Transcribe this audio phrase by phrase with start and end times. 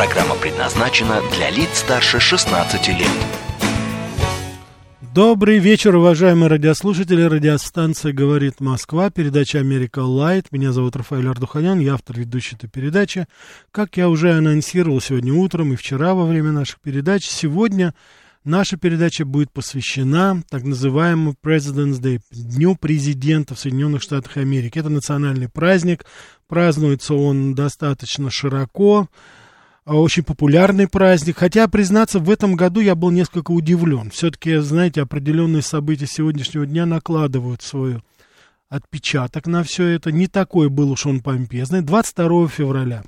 [0.00, 3.06] Программа предназначена для лиц старше 16 лет.
[5.12, 7.20] Добрый вечер, уважаемые радиослушатели.
[7.20, 10.52] Радиостанция «Говорит Москва», передача «Америка Лайт».
[10.52, 13.26] Меня зовут Рафаэль Ардуханян, я автор ведущей этой передачи.
[13.72, 17.92] Как я уже анонсировал сегодня утром и вчера во время наших передач, сегодня
[18.42, 24.78] Наша передача будет посвящена так называемому President's Day, Дню президента в Соединенных Штатах Америки.
[24.78, 26.06] Это национальный праздник,
[26.48, 29.08] празднуется он достаточно широко,
[29.94, 31.38] очень популярный праздник.
[31.38, 34.10] Хотя, признаться, в этом году я был несколько удивлен.
[34.10, 38.02] Все-таки, знаете, определенные события сегодняшнего дня накладывают свой
[38.68, 40.12] отпечаток на все это.
[40.12, 41.82] Не такой был уж он помпезный.
[41.82, 43.02] 22 февраля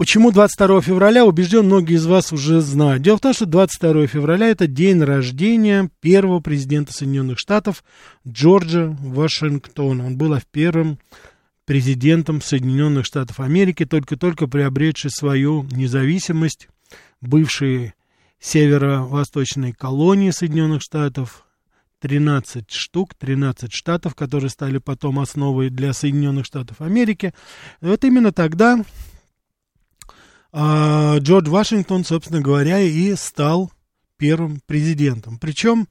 [0.00, 3.02] Почему 22 февраля, убежден, многие из вас уже знают.
[3.02, 7.84] Дело в том, что 22 февраля это день рождения первого президента Соединенных Штатов
[8.26, 10.06] Джорджа Вашингтона.
[10.06, 10.98] Он был первым
[11.64, 16.68] президентом Соединенных Штатов Америки, только-только приобретший свою независимость,
[17.20, 17.94] бывшие
[18.38, 21.44] северо-восточной колонии Соединенных Штатов,
[22.00, 27.34] 13 штук, 13 штатов, которые стали потом основой для Соединенных Штатов Америки.
[27.82, 28.82] И вот именно тогда
[30.52, 33.70] а, Джордж Вашингтон, собственно говоря, и стал
[34.16, 35.38] первым президентом.
[35.38, 35.86] Причем э,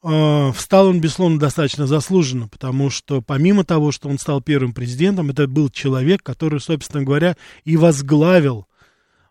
[0.00, 5.48] встал он, безусловно, достаточно заслуженно, потому что помимо того, что он стал первым президентом, это
[5.48, 8.66] был человек, который, собственно говоря, и возглавил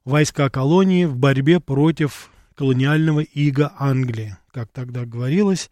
[0.03, 5.69] войска колонии в борьбе против колониального ига Англии, как тогда говорилось.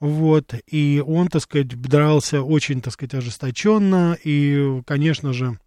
[0.00, 5.58] Вот, и он, так сказать, дрался очень, так сказать, ожесточенно, и, конечно же,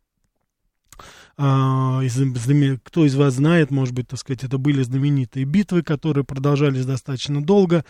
[1.38, 2.01] а,
[2.84, 7.41] кто из вас знает, может быть, так сказать, это были знаменитые битвы, которые продолжались достаточно
[7.41, 7.86] долго.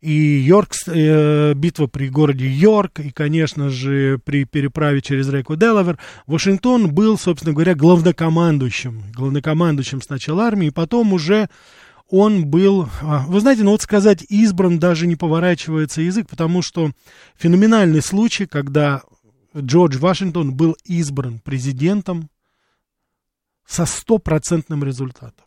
[0.00, 5.98] И Йорк, э, битва при городе Йорк, и, конечно же, при переправе через реку Делавер,
[6.26, 9.02] Вашингтон был, собственно говоря, главнокомандующим.
[9.14, 11.48] Главнокомандующим сначала армии, потом уже
[12.08, 16.92] он был, а, вы знаете, ну вот сказать избран даже не поворачивается язык, потому что
[17.36, 19.02] феноменальный случай, когда
[19.56, 22.30] Джордж Вашингтон был избран президентом
[23.66, 25.45] со стопроцентным результатом.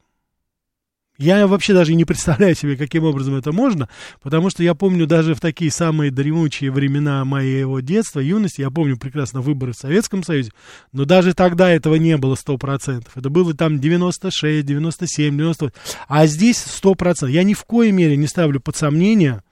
[1.19, 3.89] Я вообще даже не представляю себе, каким образом это можно,
[4.23, 8.97] потому что я помню даже в такие самые дремучие времена моего детства, юности, я помню
[8.97, 10.51] прекрасно выборы в Советском Союзе,
[10.93, 13.05] но даже тогда этого не было 100%.
[13.13, 15.73] Это было там 96, 97, 98,
[16.07, 17.29] а здесь 100%.
[17.29, 19.43] Я ни в коей мере не ставлю под сомнение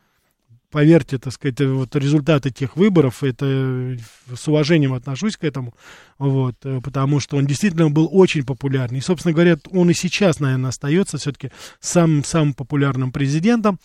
[0.72, 3.98] поверьте, так сказать, вот результаты тех выборов, это
[4.34, 5.74] с уважением отношусь к этому,
[6.18, 9.00] вот, э, потому что он действительно был очень популярный.
[9.00, 13.80] И, собственно говоря, он и сейчас, наверное, остается все-таки самым, самым популярным президентом,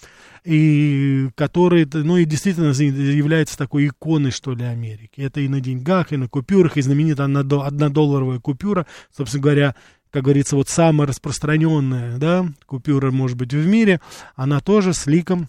[0.44, 5.20] и который, ну, и действительно является такой иконой, что ли, Америки.
[5.20, 9.74] Это и на деньгах, и на купюрах, и знаменитая однодолларовая купюра, собственно говоря,
[10.10, 14.00] как говорится, вот самая распространенная, да, купюра, может быть, в мире,
[14.34, 15.48] она тоже с ликом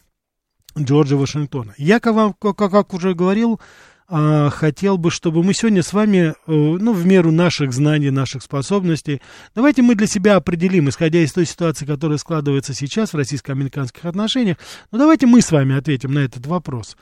[0.77, 1.73] Джорджа Вашингтона.
[1.77, 3.59] Я, как, как уже говорил,
[4.07, 8.43] а, хотел бы, чтобы мы сегодня с вами, э, ну, в меру наших знаний, наших
[8.43, 9.21] способностей,
[9.55, 14.57] давайте мы для себя определим, исходя из той ситуации, которая складывается сейчас в российско-американских отношениях,
[14.91, 16.97] ну, давайте мы с вами ответим на этот вопрос.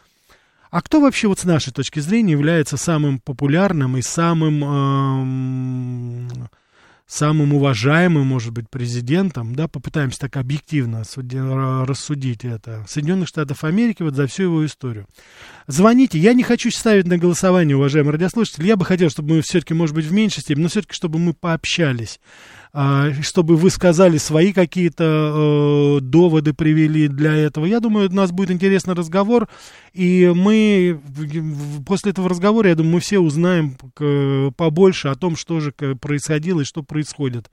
[0.70, 4.64] А кто вообще вот с нашей точки зрения является самым популярным и самым...
[6.24, 6.48] Э,
[7.11, 11.03] самым уважаемым, может быть, президентом, да, попытаемся так объективно
[11.85, 15.07] рассудить это, Соединенных Штатов Америки вот за всю его историю.
[15.72, 19.74] Звоните, я не хочу ставить на голосование, уважаемые радиослушатели, я бы хотел, чтобы мы все-таки,
[19.74, 22.20] может быть, в меньшей степени, но все-таки, чтобы мы пообщались
[22.74, 27.66] а, чтобы вы сказали свои какие-то э, доводы, привели для этого.
[27.66, 29.47] Я думаю, у нас будет интересный разговор,
[29.94, 31.02] и мы
[31.85, 33.78] после этого разговора, я думаю, мы все узнаем
[34.53, 37.50] побольше о том, что же происходило и что происходит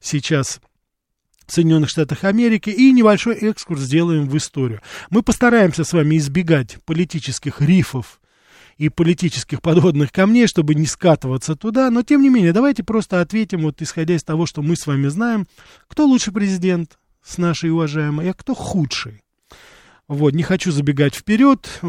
[0.00, 0.60] сейчас
[1.52, 4.80] Соединенных Штатах Америки и небольшой экскурс сделаем в историю.
[5.10, 8.20] Мы постараемся с вами избегать политических рифов
[8.78, 11.90] и политических подводных камней, чтобы не скатываться туда.
[11.90, 15.08] Но, тем не менее, давайте просто ответим, вот исходя из того, что мы с вами
[15.08, 15.46] знаем,
[15.88, 19.21] кто лучший президент с нашей уважаемой, а кто худший.
[20.08, 21.80] Вот, не хочу забегать вперед.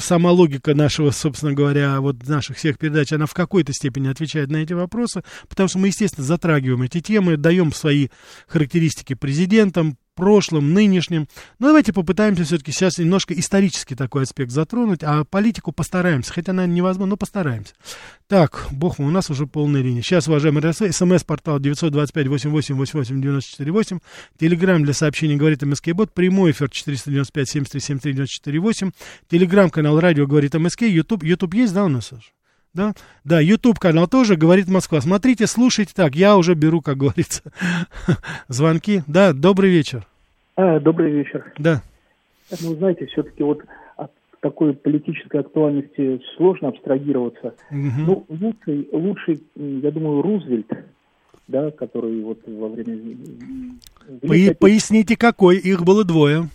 [0.00, 4.58] Сама логика нашего, собственно говоря, вот наших всех передач, она в какой-то степени отвечает на
[4.58, 8.08] эти вопросы, потому что мы, естественно, затрагиваем эти темы, даем свои
[8.46, 11.28] характеристики президентам, прошлом, нынешнем.
[11.60, 16.74] Но давайте попытаемся все-таки сейчас немножко исторический такой аспект затронуть, а политику постараемся, хотя, наверное,
[16.74, 17.74] невозможно, но постараемся.
[18.26, 20.02] Так, бог мой, у нас уже полная линия.
[20.02, 24.00] Сейчас, уважаемые смс-портал 925-88-88-948,
[24.38, 28.92] телеграмм для сообщений говорит МСК Бот, прямой эфир 495-7373-948,
[29.28, 32.32] телеграмм-канал радио говорит МСК, YouTube, YouTube есть, да, у нас, Саша?
[32.76, 32.92] Да,
[33.24, 35.00] да, YouTube канал тоже говорит Москва.
[35.00, 37.42] Смотрите, слушайте так, я уже беру, как говорится,
[38.48, 39.00] звонки.
[39.06, 40.06] Да, добрый вечер.
[40.56, 41.50] А, добрый вечер.
[41.58, 41.80] Да.
[42.60, 43.62] Ну, знаете, все-таки вот
[43.96, 47.54] от такой политической актуальности сложно абстрагироваться.
[47.70, 48.00] Угу.
[48.06, 50.70] Ну, лучший, лучший, я думаю, Рузвельт,
[51.48, 53.16] да, который вот во время...
[54.20, 55.56] По- поясните, какой?
[55.56, 56.50] Их было двое.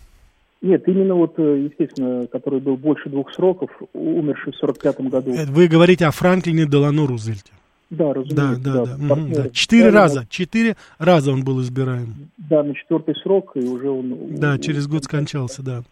[0.62, 5.32] Нет, именно вот, э, естественно, который был больше двух сроков, умерший в 45 году.
[5.48, 7.52] Вы говорите о Франклине Делано Рузвельте.
[7.90, 8.60] Да, разумеется.
[8.62, 9.14] Да, да, да.
[9.14, 9.50] Угу, да.
[9.50, 12.30] Четыре раза, четыре раза он был избираем.
[12.38, 14.36] Да, на четвертый срок, и уже он...
[14.36, 15.82] Да, через год скончался, да.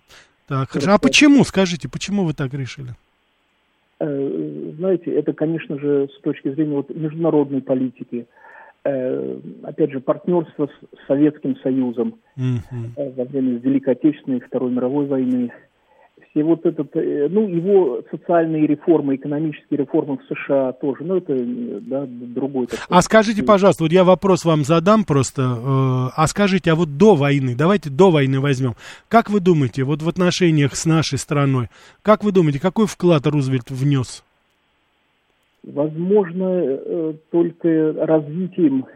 [0.47, 0.93] Так, хорошо.
[0.93, 2.95] А почему, скажите, почему вы так решили?
[3.99, 8.27] Э, знаете, это, конечно же, с точки зрения вот международной политики,
[8.83, 13.15] опять же, партнерство с Советским Союзом mm-hmm.
[13.17, 15.53] во время Великой Отечественной и Второй мировой войны.
[16.31, 21.37] Все вот этот, э, ну, его социальные реформы, экономические реформы в США тоже, ну, это,
[21.37, 22.67] да, другой.
[22.67, 22.85] Такой.
[22.89, 27.17] А скажите, пожалуйста, вот я вопрос вам задам просто, э, а скажите, а вот до
[27.17, 28.75] войны, давайте до войны возьмем,
[29.09, 31.69] как вы думаете, вот в отношениях с нашей страной,
[32.03, 34.23] как вы думаете, какой вклад Рузвельт внес?
[35.63, 38.87] Возможно э, только развитием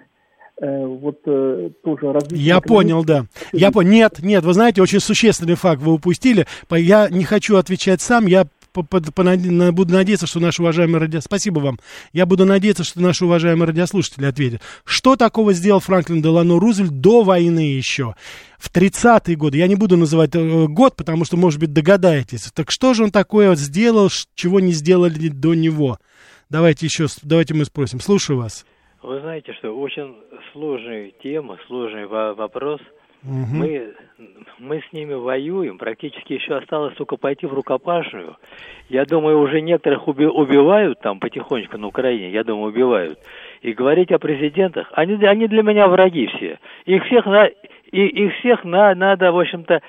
[0.61, 2.41] э, вот э, тоже развитием.
[2.41, 3.27] Я понял, да.
[3.53, 3.91] Я понял.
[3.91, 6.47] Нет, нет, вы знаете, очень существенный факт вы упустили.
[6.71, 11.21] Я не хочу отвечать сам, я буду надеяться, что наши уважаемые радио...
[11.21, 11.79] Спасибо вам.
[12.13, 14.63] Я буду надеяться, что наши уважаемые радиослушатели ответят.
[14.85, 18.17] Что такого сделал Франклин Делано Рузвельт до войны еще?
[18.59, 22.51] В 30-е годы, я не буду называть год, потому что, может быть, догадаетесь.
[22.53, 25.99] Так что же он такое сделал, чего не сделали до него?
[26.51, 28.01] Давайте еще, давайте мы спросим.
[28.01, 28.67] Слушаю вас.
[29.03, 30.17] Вы знаете, что очень
[30.53, 32.81] сложная тема, сложный вопрос.
[33.23, 33.57] Угу.
[33.57, 33.95] Мы,
[34.59, 38.37] мы с ними воюем, практически еще осталось только пойти в рукопашную.
[38.91, 43.19] Я думаю, уже некоторых уби убивают там потихонечку на Украине, я думаю, убивают.
[43.63, 46.59] И говорить о президентах, они, они для меня враги все.
[46.85, 49.81] Их всех, на, и, их всех на, надо, в общем-то,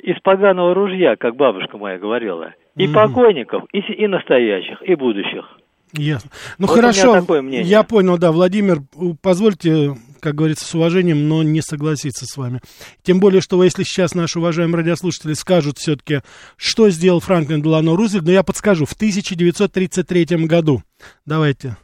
[0.00, 2.54] из поганого ружья, как бабушка моя говорила.
[2.76, 2.94] И угу.
[2.94, 5.58] покойников, и, и настоящих, и будущих.
[5.96, 6.30] Ясно.
[6.58, 8.82] Ну вот хорошо, я понял, да, Владимир,
[9.20, 12.60] позвольте, как говорится, с уважением, но не согласиться с вами.
[13.02, 16.22] Тем более, что если сейчас наши уважаемые радиослушатели скажут все-таки,
[16.56, 20.82] что сделал Франклин Делано Рузвельт, но я подскажу, в 1933 году.
[21.26, 21.76] Давайте.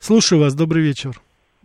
[0.00, 1.20] Слушаю вас, добрый вечер.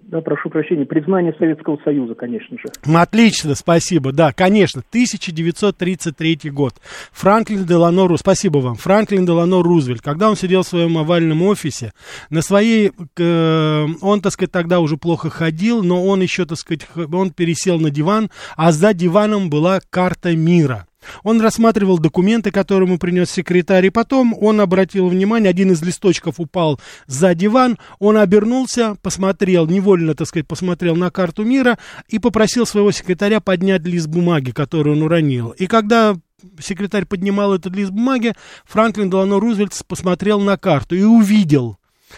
[0.09, 2.97] Да, прошу прощения, признание Советского Союза, конечно же.
[2.97, 4.11] Отлично, спасибо.
[4.11, 6.73] Да, конечно, 1933 год.
[7.11, 8.17] Франклин Делано, Ру...
[8.17, 11.91] спасибо вам, Франклин Делано Рузвельт, когда он сидел в своем овальном офисе,
[12.31, 16.87] на своей, э, он, так сказать, тогда уже плохо ходил, но он еще, так сказать,
[16.95, 20.87] он пересел на диван, а за диваном была карта мира.
[21.23, 26.39] Он рассматривал документы, которые ему принес секретарь, и потом он обратил внимание, один из листочков
[26.39, 32.65] упал за диван, он обернулся, посмотрел, невольно, так сказать, посмотрел на карту мира и попросил
[32.65, 35.49] своего секретаря поднять лист бумаги, который он уронил.
[35.51, 36.15] И когда
[36.59, 38.33] секретарь поднимал этот лист бумаги,
[38.65, 41.77] Франклин Делано Рузвельт посмотрел на карту и увидел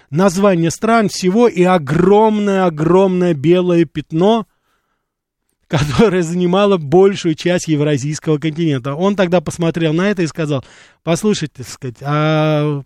[0.09, 4.47] название стран всего и огромное-огромное белое пятно–
[5.71, 8.93] которая занимала большую часть евразийского континента.
[8.93, 10.65] Он тогда посмотрел на это и сказал,
[11.03, 12.83] послушайте, так сказать, а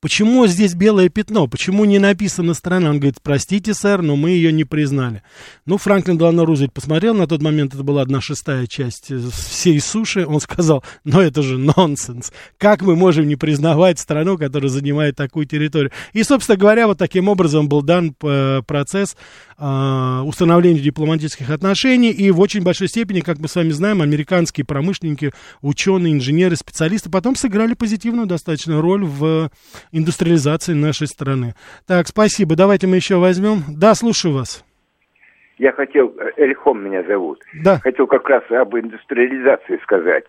[0.00, 1.48] Почему здесь белое пятно?
[1.48, 2.90] Почему не написана страна?
[2.90, 5.24] Он говорит, простите, сэр, но мы ее не признали.
[5.66, 10.24] Ну, Франклин Делано Рузвельт посмотрел, на тот момент это была одна шестая часть всей суши.
[10.24, 12.32] Он сказал, ну это же нонсенс.
[12.58, 15.90] Как мы можем не признавать страну, которая занимает такую территорию?
[16.12, 19.16] И, собственно говоря, вот таким образом был дан э, процесс
[19.58, 22.10] э, установления дипломатических отношений.
[22.12, 27.10] И в очень большой степени, как мы с вами знаем, американские промышленники, ученые, инженеры, специалисты
[27.10, 29.50] потом сыграли позитивную достаточно роль в
[29.92, 31.54] индустриализации нашей страны.
[31.86, 32.56] Так, спасибо.
[32.56, 33.62] Давайте мы еще возьмем.
[33.68, 34.64] Да, слушаю вас.
[35.58, 37.42] Я хотел, Эльхом меня зовут.
[37.64, 37.78] Да.
[37.78, 40.24] Хотел как раз об индустриализации сказать.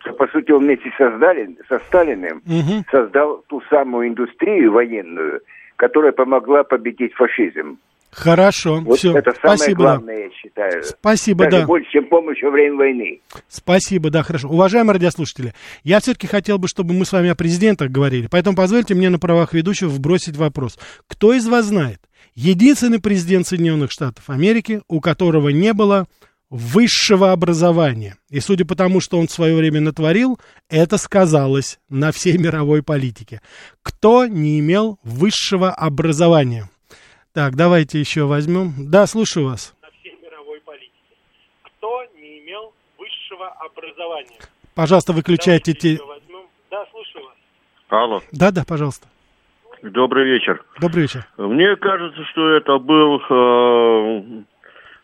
[0.00, 2.84] Что, по сути, он вместе со, Сталин, со Сталиным угу.
[2.90, 5.40] создал ту самую индустрию военную,
[5.76, 7.78] которая помогла победить фашизм.
[8.16, 9.14] Хорошо, вот все.
[9.14, 10.22] Это самое Спасибо, главное, да.
[10.22, 10.82] я считаю.
[10.84, 11.66] Спасибо, Даже да.
[11.66, 13.20] больше, чем помощь во время войны.
[13.46, 14.48] Спасибо, да, хорошо.
[14.48, 15.52] Уважаемые радиослушатели,
[15.84, 19.18] я все-таки хотел бы, чтобы мы с вами о президентах говорили, поэтому позвольте мне на
[19.18, 20.78] правах ведущего вбросить вопрос.
[21.06, 22.00] Кто из вас знает,
[22.34, 26.06] единственный президент Соединенных Штатов Америки, у которого не было
[26.48, 28.16] высшего образования.
[28.30, 32.82] И судя по тому, что он в свое время натворил, это сказалось на всей мировой
[32.82, 33.42] политике.
[33.82, 36.70] Кто не имел высшего образования?
[37.36, 38.72] Так, давайте еще возьмем.
[38.78, 39.74] Да, слушаю вас.
[39.82, 40.94] На всей мировой политике.
[41.64, 44.38] Кто не имел высшего образования?
[44.74, 45.98] Пожалуйста, выключайте те...
[46.70, 47.34] Да, слушаю вас.
[47.90, 49.08] Алло, Да, да, пожалуйста.
[49.82, 50.64] добрый вечер.
[50.80, 51.26] Добрый вечер.
[51.36, 54.42] Мне кажется, что это был э,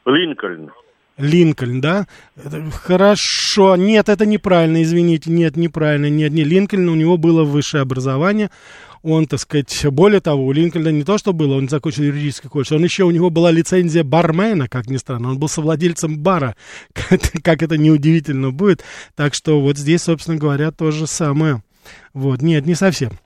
[0.06, 0.72] Линкольн.
[1.18, 2.06] Линкольн, да?
[2.82, 3.76] Хорошо.
[3.76, 5.30] Нет, это неправильно, извините.
[5.30, 6.08] Нет, неправильно.
[6.08, 8.50] Нет, не Линкольн, у него было высшее образование.
[9.02, 12.72] Он, так сказать, более того, у Линкольна не то, что было, он закончил юридический колледж,
[12.72, 16.54] он еще, у него была лицензия бармена, как ни странно, он был совладельцем бара,
[17.42, 18.84] как это неудивительно будет.
[19.16, 21.62] Так что вот здесь, собственно говоря, то же самое.
[22.14, 23.18] Вот, нет, не совсем.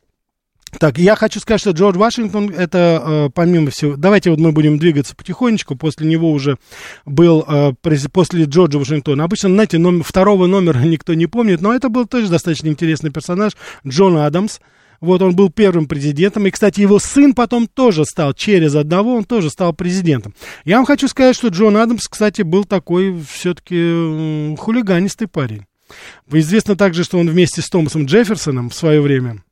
[0.78, 4.78] Так, я хочу сказать, что Джордж Вашингтон, это э, помимо всего, давайте вот мы будем
[4.78, 6.58] двигаться потихонечку, после него уже
[7.06, 7.72] был, э,
[8.12, 12.28] после Джорджа Вашингтона, обычно, знаете, номер, второго номера никто не помнит, но это был тоже
[12.28, 13.52] достаточно интересный персонаж,
[13.86, 14.58] Джон Адамс,
[15.00, 19.24] вот он был первым президентом, и, кстати, его сын потом тоже стал, через одного он
[19.24, 20.34] тоже стал президентом.
[20.64, 25.64] Я вам хочу сказать, что Джон Адамс, кстати, был такой все-таки хулиганистый парень.
[26.30, 29.42] Известно также, что он вместе с Томасом Джефферсоном в свое время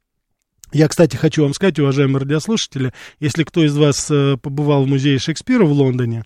[0.74, 5.20] я, кстати, хочу вам сказать, уважаемые радиослушатели, если кто из вас э, побывал в музее
[5.20, 6.24] Шекспира в Лондоне,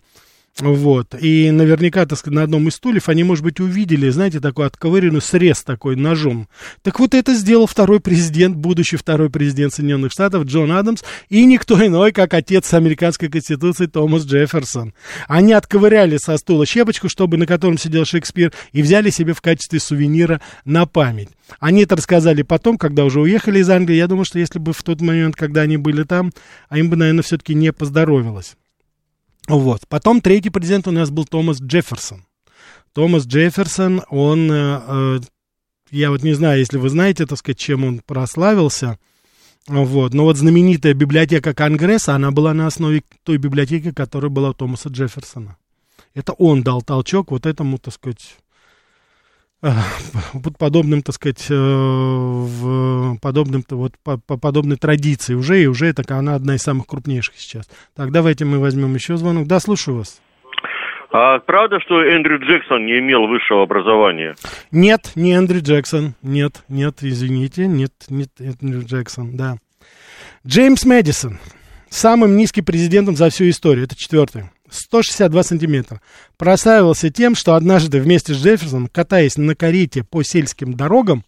[0.61, 4.67] вот, и наверняка, так сказать, на одном из стульев они, может быть, увидели, знаете, такой
[4.67, 6.47] отковыренный срез такой ножом.
[6.81, 11.85] Так вот это сделал второй президент, будущий второй президент Соединенных Штатов Джон Адамс, и никто
[11.85, 14.93] иной, как отец американской конституции Томас Джефферсон.
[15.27, 19.79] Они отковыряли со стула щепочку, чтобы на котором сидел Шекспир, и взяли себе в качестве
[19.79, 21.29] сувенира на память.
[21.59, 23.95] Они это рассказали потом, когда уже уехали из Англии.
[23.95, 26.31] Я думаю, что если бы в тот момент, когда они были там,
[26.67, 28.55] а им бы, наверное, все-таки не поздоровилось.
[29.47, 29.87] Вот.
[29.87, 32.25] Потом третий президент у нас был Томас Джефферсон.
[32.93, 35.19] Томас Джефферсон, он, э, э,
[35.91, 38.97] я вот не знаю, если вы знаете, так сказать, чем он прославился,
[39.67, 44.53] вот, но вот знаменитая библиотека Конгресса, она была на основе той библиотеки, которая была у
[44.53, 45.57] Томаса Джефферсона.
[46.15, 48.37] Это он дал толчок вот этому, так сказать,
[50.33, 55.87] вот подобным, так сказать, э, в подобным, вот по, по подобной традиции уже, и уже
[55.87, 57.69] это она одна из самых крупнейших сейчас.
[57.95, 59.47] Так, давайте мы возьмем еще звонок.
[59.47, 60.21] Да, слушаю вас.
[61.11, 64.35] А правда, что Эндрю Джексон не имел высшего образования?
[64.71, 66.13] Нет, не Эндрю Джексон.
[66.21, 69.55] Нет, нет, извините, нет, нет, Эндрю Джексон, да.
[70.45, 71.39] Джеймс Мэдисон.
[71.89, 73.85] Самым низким президентом за всю историю.
[73.85, 74.43] Это четвертый.
[74.71, 76.01] 162 сантиметра.
[76.37, 81.23] Прославился тем, что однажды вместе с Джефферсоном, катаясь на карете по сельским дорогам,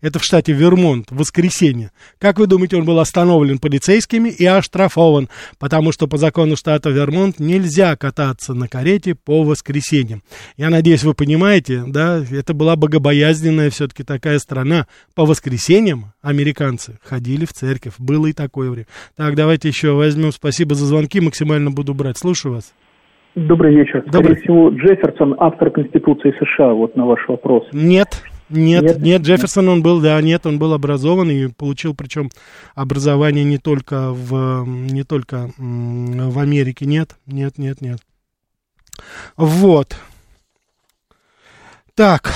[0.00, 1.90] это в штате Вермонт, в воскресенье.
[2.18, 7.38] Как вы думаете, он был остановлен полицейскими и оштрафован, потому что по закону штата Вермонт
[7.38, 10.22] нельзя кататься на карете по воскресеньям.
[10.56, 14.86] Я надеюсь, вы понимаете, да, это была богобоязненная все-таки такая страна.
[15.14, 18.86] По воскресеньям американцы ходили в церковь, было и такое время.
[19.16, 22.18] Так, давайте еще возьмем, спасибо за звонки, максимально буду брать.
[22.18, 22.72] Слушаю вас.
[23.34, 24.04] Добрый вечер.
[24.06, 24.42] Скорее Добрый.
[24.42, 27.64] всего, Джефферсон, автор Конституции США, вот на ваш вопрос.
[27.72, 29.22] Нет, нет, нет, Нет?
[29.22, 32.30] Джефферсон он был, да, нет, он был образован и получил, причем
[32.76, 37.98] образование не только в, не только в Америке, нет, нет, нет, нет.
[39.36, 39.96] Вот.
[41.96, 42.32] Так.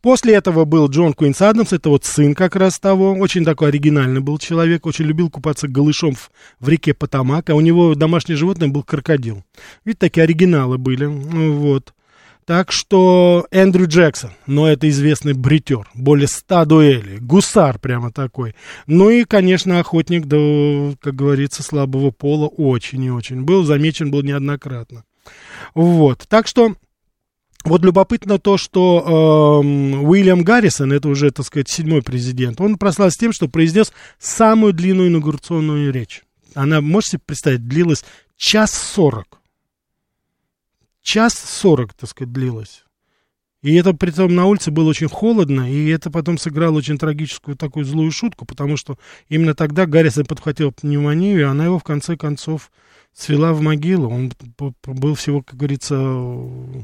[0.00, 4.20] После этого был Джон Куинс Адамс, это вот сын как раз того, очень такой оригинальный
[4.20, 8.68] был человек, очень любил купаться голышом в, в реке Потамак, а у него домашнее животное
[8.68, 9.44] был крокодил.
[9.84, 11.92] Видите, такие оригиналы были, ну вот.
[12.46, 18.54] Так что Эндрю Джексон, но это известный бритер, более ста дуэлей, гусар прямо такой.
[18.86, 24.22] Ну и, конечно, охотник до, как говорится, слабого пола очень и очень был, замечен был
[24.22, 25.02] неоднократно.
[25.74, 26.76] Вот, так что
[27.66, 33.18] вот любопытно то, что эм, Уильям Гаррисон, это уже, так сказать, седьмой президент, он прославился
[33.18, 36.22] тем, что произнес самую длинную инаугурационную речь.
[36.54, 38.04] Она, можете представить, длилась
[38.36, 39.40] час сорок.
[41.02, 42.84] Час сорок, так сказать, длилась.
[43.62, 47.56] И это при том на улице было очень холодно, и это потом сыграло очень трагическую
[47.56, 48.96] такую злую шутку, потому что
[49.28, 52.70] именно тогда Гаррисон подхватил пневмонию, и она его в конце концов
[53.12, 54.08] свела в могилу.
[54.08, 54.32] Он
[54.84, 56.82] был всего, как говорится, э,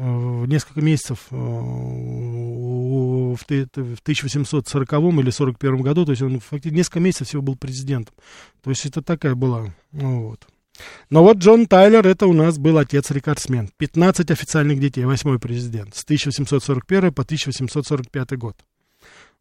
[0.00, 7.00] несколько месяцев э, в ты- в 1840 или 41 году, то есть он фактически несколько
[7.00, 8.14] месяцев всего был президентом.
[8.62, 10.46] То есть это такая была, ну вот.
[11.10, 13.70] Но вот Джон Тайлер, это у нас был отец-рекордсмен.
[13.76, 18.56] 15 официальных детей, восьмой президент, с 1841 по 1845 год.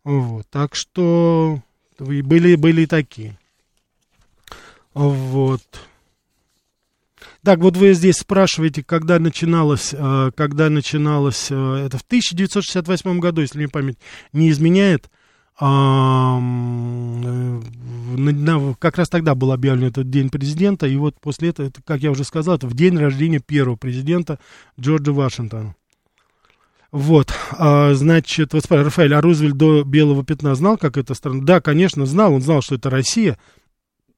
[0.03, 1.61] Вот, так что
[1.99, 3.37] были, были и такие.
[4.93, 5.61] Вот.
[7.49, 13.41] Так, вот вы здесь спрашиваете, когда начиналось, э, когда начиналось, э, это в 1968 году,
[13.41, 13.97] если мне память
[14.33, 15.09] не изменяет,
[15.59, 16.39] а,
[18.77, 22.11] как раз тогда был объявлен этот день президента, и вот после этого, это, как я
[22.11, 24.37] уже сказал, это в день рождения первого президента
[24.79, 25.75] Джорджа Вашингтона.
[26.91, 31.41] Вот, а, значит, вот Рафаэль, а Рузвельт до белого пятна знал, как это страна?
[31.41, 33.39] Да, конечно, знал, он знал, что это Россия.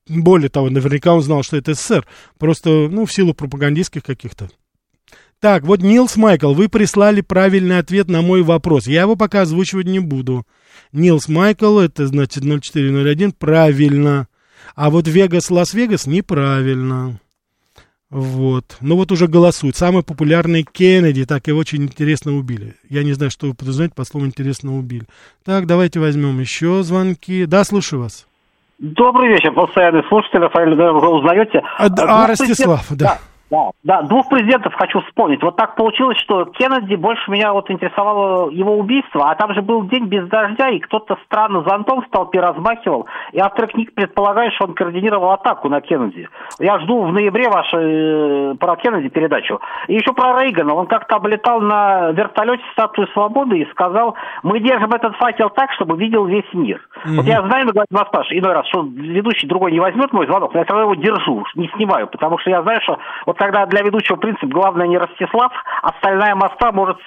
[0.08, 2.05] Более того, наверняка он знал, что это СССР.
[2.38, 4.50] Просто, ну, в силу пропагандистских каких-то
[5.41, 8.86] так, вот Нилс Майкл, вы прислали правильный ответ на мой вопрос.
[8.86, 10.46] Я его пока озвучивать не буду.
[10.93, 14.27] Нилс Майкл, это значит 0401, правильно.
[14.75, 17.20] А вот Вегас Лас-Вегас неправильно.
[18.12, 18.77] Вот.
[18.81, 19.75] Ну вот уже голосуют.
[19.75, 22.75] Самый популярный Кеннеди, так его очень интересно убили.
[22.88, 25.05] Я не знаю, что вы подразумеваете по слову интересно убили.
[25.43, 27.48] Так, давайте возьмем еще звонки.
[27.48, 28.27] Да, слушаю вас.
[28.81, 31.61] Добрый вечер, постоянный слушатель, Рафаэль, вы узнаете.
[31.77, 32.95] А, а Ростислав, да.
[33.05, 33.19] да.
[33.51, 35.43] Да, да, двух президентов хочу вспомнить.
[35.43, 39.84] Вот так получилось, что Кеннеди больше меня вот интересовало его убийство, а там же был
[39.84, 44.65] день без дождя, и кто-то странно зонтом в толпе размахивал, и автор книг предполагает, что
[44.65, 46.29] он координировал атаку на Кеннеди.
[46.60, 49.60] Я жду в ноябре вашу э, про Кеннеди передачу.
[49.88, 50.74] И еще про Рейгана.
[50.74, 55.98] Он как-то облетал на вертолете Статую Свободы и сказал, мы держим этот факел так, чтобы
[55.98, 56.79] видел весь мир.
[57.05, 57.15] Mm-hmm.
[57.17, 60.60] Вот я знаю, вас спрашиваю, иной раз, что ведущий другой не возьмет мой звонок, но
[60.60, 63.81] я все равно его держу, не снимаю, потому что я знаю, что вот когда для
[63.81, 66.98] ведущего принцип главное не Ростислав, остальная моста может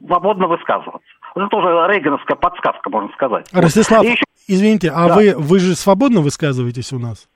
[0.00, 1.06] свободно высказываться.
[1.34, 3.46] Это тоже рейгановская подсказка, можно сказать.
[3.52, 4.24] Ростислав, еще...
[4.48, 5.14] извините, а да.
[5.14, 7.28] вы, вы же свободно высказываетесь у нас?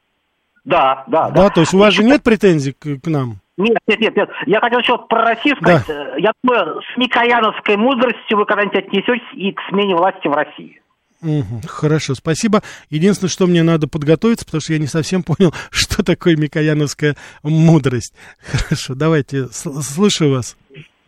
[0.64, 1.28] Да, да.
[1.28, 1.50] Да, да.
[1.50, 3.40] то есть у вас же нет претензий к, к нам?
[3.58, 4.30] Нет, нет, нет, нет.
[4.46, 5.84] Я хотел еще про Россию сказать.
[5.86, 6.16] Да.
[6.16, 10.80] Я думаю, с Микояновской мудростью вы когда-нибудь отнесетесь и к смене власти в России.
[11.26, 12.62] Угу, хорошо, спасибо.
[12.88, 18.14] Единственное, что мне надо подготовиться, потому что я не совсем понял, что такое Микояновская мудрость.
[18.40, 20.56] Хорошо, давайте, слышу вас.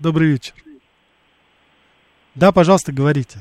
[0.01, 0.55] Добрый вечер.
[2.35, 3.39] Да, пожалуйста, говорите.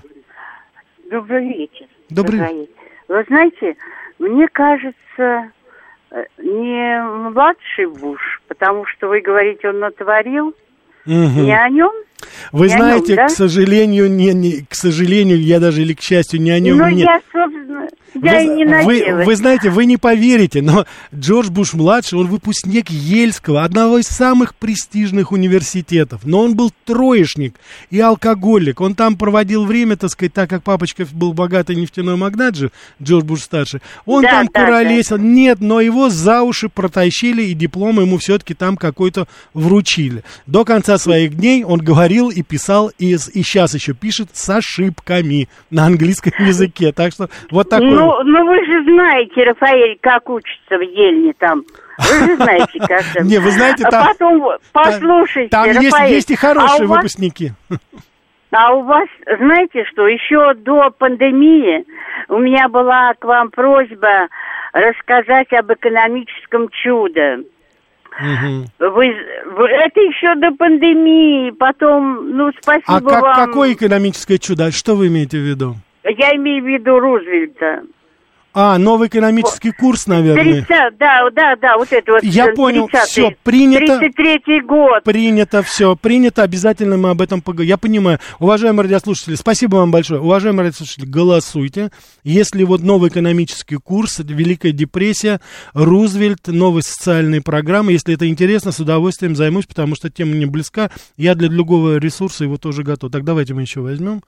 [1.09, 1.87] Добрый вечер.
[2.09, 2.71] Добрый вечер.
[3.07, 3.75] Вы знаете,
[4.19, 5.51] мне кажется,
[6.11, 7.01] э, не
[7.31, 10.55] младший Буш, потому что вы говорите, он натворил, угу.
[11.05, 11.93] не о нем,
[12.51, 13.27] вы я знаете, нем, да?
[13.27, 16.89] к сожалению, не, не, к сожалению, я даже или к счастью, не о нем ну,
[16.89, 17.01] не...
[17.01, 17.87] я, собственно,
[18.23, 22.89] я вы, и не вы, вы знаете, вы не поверите, но Джордж Буш-младший, он выпускник
[22.89, 26.21] Ельского, одного из самых престижных университетов.
[26.23, 27.55] Но он был троечник
[27.89, 28.81] и алкоголик.
[28.81, 33.25] Он там проводил время, так сказать, так как папочка был богатый нефтяной магнат же, Джордж
[33.25, 33.81] Буш-старший.
[34.05, 35.17] Он да, там да, куролесил.
[35.17, 35.23] Да.
[35.23, 40.23] Нет, но его за уши протащили, и диплом ему все-таки там какой-то вручили.
[40.45, 45.47] До конца своих дней он говорил и писал, и, и сейчас еще пишет с ошибками
[45.69, 46.91] на английском языке.
[46.91, 51.63] Так что вот такой ну, ну вы же знаете, Рафаэль, как учится в Ельне там.
[51.97, 53.23] Вы же знаете, как.
[53.23, 54.07] Не, вы знаете, там...
[54.07, 57.51] Потом, послушайте, Там есть, есть и хорошие а выпускники.
[58.51, 61.85] А у вас, знаете что, еще до пандемии
[62.29, 64.27] у меня была к вам просьба
[64.73, 67.39] рассказать об экономическом чуде.
[68.19, 68.89] Угу.
[68.91, 73.45] Вы, вы, это еще до пандемии, потом, ну, спасибо а как, вам.
[73.47, 74.71] какое экономическое чудо?
[74.71, 75.75] Что вы имеете в виду?
[76.03, 77.83] Я имею в виду Рузвельта.
[78.59, 80.65] А, новый экономический курс, наверное.
[80.65, 82.23] 30, да, да, да, вот это вот.
[82.23, 84.03] Я понял, все, принято.
[84.03, 85.03] 33-й год.
[85.03, 87.69] Принято, все, принято, обязательно мы об этом поговорим.
[87.69, 88.17] Я понимаю.
[88.39, 90.21] Уважаемые радиослушатели, спасибо вам большое.
[90.21, 91.91] Уважаемые радиослушатели, голосуйте.
[92.23, 95.39] Если вот новый экономический курс, Великая депрессия,
[95.75, 100.89] Рузвельт, новые социальные программы, если это интересно, с удовольствием займусь, потому что тема мне близка.
[101.15, 103.11] Я для другого ресурса его тоже готов.
[103.11, 104.23] Так давайте мы еще возьмем.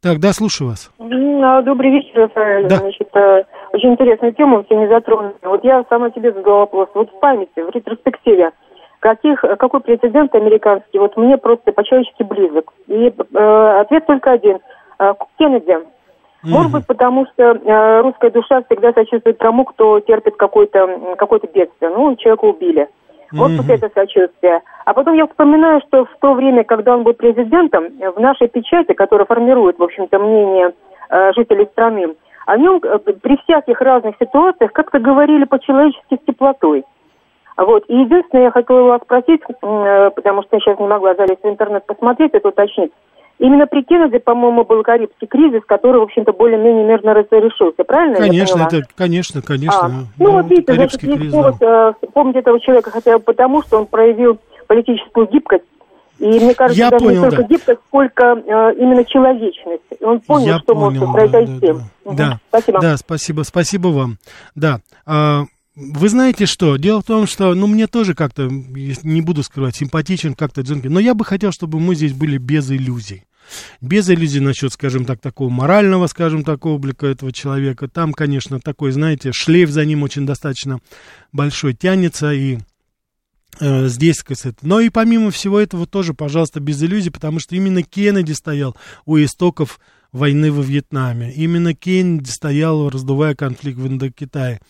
[0.00, 0.90] Так, да, слушаю вас.
[0.98, 2.68] А, добрый вечер, Рафаэль.
[2.68, 2.76] Да.
[2.76, 5.34] Значит, э, очень интересную тему все не затронули.
[5.42, 6.88] Вот я сама себе задала вопрос.
[6.94, 8.52] Вот в памяти, в ретроспективе,
[9.00, 12.72] каких, какой президент американский, вот мне просто по-человечески близок.
[12.86, 14.58] И э, ответ только один.
[14.98, 15.72] Э, Кеннеди.
[15.72, 16.50] Mm-hmm.
[16.50, 21.90] Может быть, потому что э, русская душа всегда сочувствует тому, кто терпит какое-то какое бедствие.
[21.90, 22.88] Ну, человека убили.
[23.32, 23.56] Вот mm-hmm.
[23.56, 24.60] вот это сочувствие.
[24.84, 28.92] А потом я вспоминаю, что в то время, когда он был президентом, в нашей печати,
[28.92, 30.72] которая формирует, в общем-то, мнение
[31.08, 32.14] э, жителей страны,
[32.46, 36.84] о нем э, при всяких разных ситуациях как-то говорили по-человечески с теплотой.
[37.56, 37.84] Вот.
[37.88, 41.48] И единственное, я хотела вас спросить, э, потому что я сейчас не могла залезть в
[41.48, 42.92] интернет посмотреть, это уточнить.
[43.42, 48.16] Именно при Кеннеди, по-моему, был Карибский кризис, который, в общем-то, более-менее мирно разрешился, правильно?
[48.16, 49.80] Конечно, это, конечно, конечно.
[49.82, 49.88] А.
[49.88, 51.92] Ну, ну, вот видите, значит, есть повод да.
[52.00, 55.64] э, помнить этого человека хотя бы потому, что он проявил политическую гибкость
[56.20, 57.48] и мне кажется, я даже понял, не столько да.
[57.48, 59.82] гибкость, сколько э, именно человечность.
[60.02, 61.66] Он понял, я что понял, может произойти.
[61.66, 62.16] Да, да, угу.
[62.16, 62.40] да.
[62.48, 62.80] Спасибо.
[62.80, 64.18] Да, спасибо, спасибо вам.
[64.54, 64.80] Да.
[65.04, 65.42] А,
[65.74, 66.76] вы знаете что?
[66.76, 71.00] Дело в том, что, ну, мне тоже как-то, не буду скрывать, симпатичен как-то Джонки, но
[71.00, 73.24] я бы хотел, чтобы мы здесь были без иллюзий.
[73.80, 77.88] Без иллюзий насчет, скажем так, такого морального, скажем так, облика этого человека.
[77.88, 80.80] Там, конечно, такой, знаете, шлейф за ним очень достаточно
[81.32, 82.58] большой тянется, и
[83.60, 87.82] э, здесь, сказать, но и помимо всего этого тоже, пожалуйста, без иллюзий, потому что именно
[87.82, 89.80] Кеннеди стоял у истоков
[90.12, 91.32] войны во Вьетнаме.
[91.32, 94.60] Именно Кеннеди стоял, раздувая конфликт в Индокитае.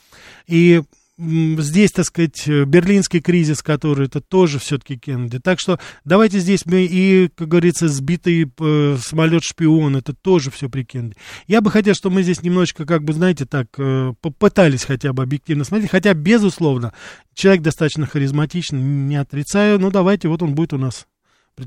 [0.47, 0.83] И
[1.19, 5.39] здесь, так сказать, берлинский кризис, который это тоже все-таки Кеннеди.
[5.39, 10.85] Так что давайте здесь мы и, как говорится, сбитый э, самолет-шпион, это тоже все при
[10.85, 11.17] Кеннеди.
[11.47, 15.23] Я бы хотел, чтобы мы здесь немножечко, как бы, знаете, так, э, попытались хотя бы
[15.23, 16.93] объективно смотреть, хотя, безусловно,
[17.35, 21.07] человек достаточно харизматичный, не отрицаю, но давайте, вот он будет у нас.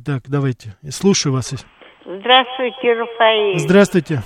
[0.04, 1.54] Так, давайте, слушаю вас.
[2.04, 3.60] Здравствуйте, Рафаэль.
[3.60, 4.24] Здравствуйте.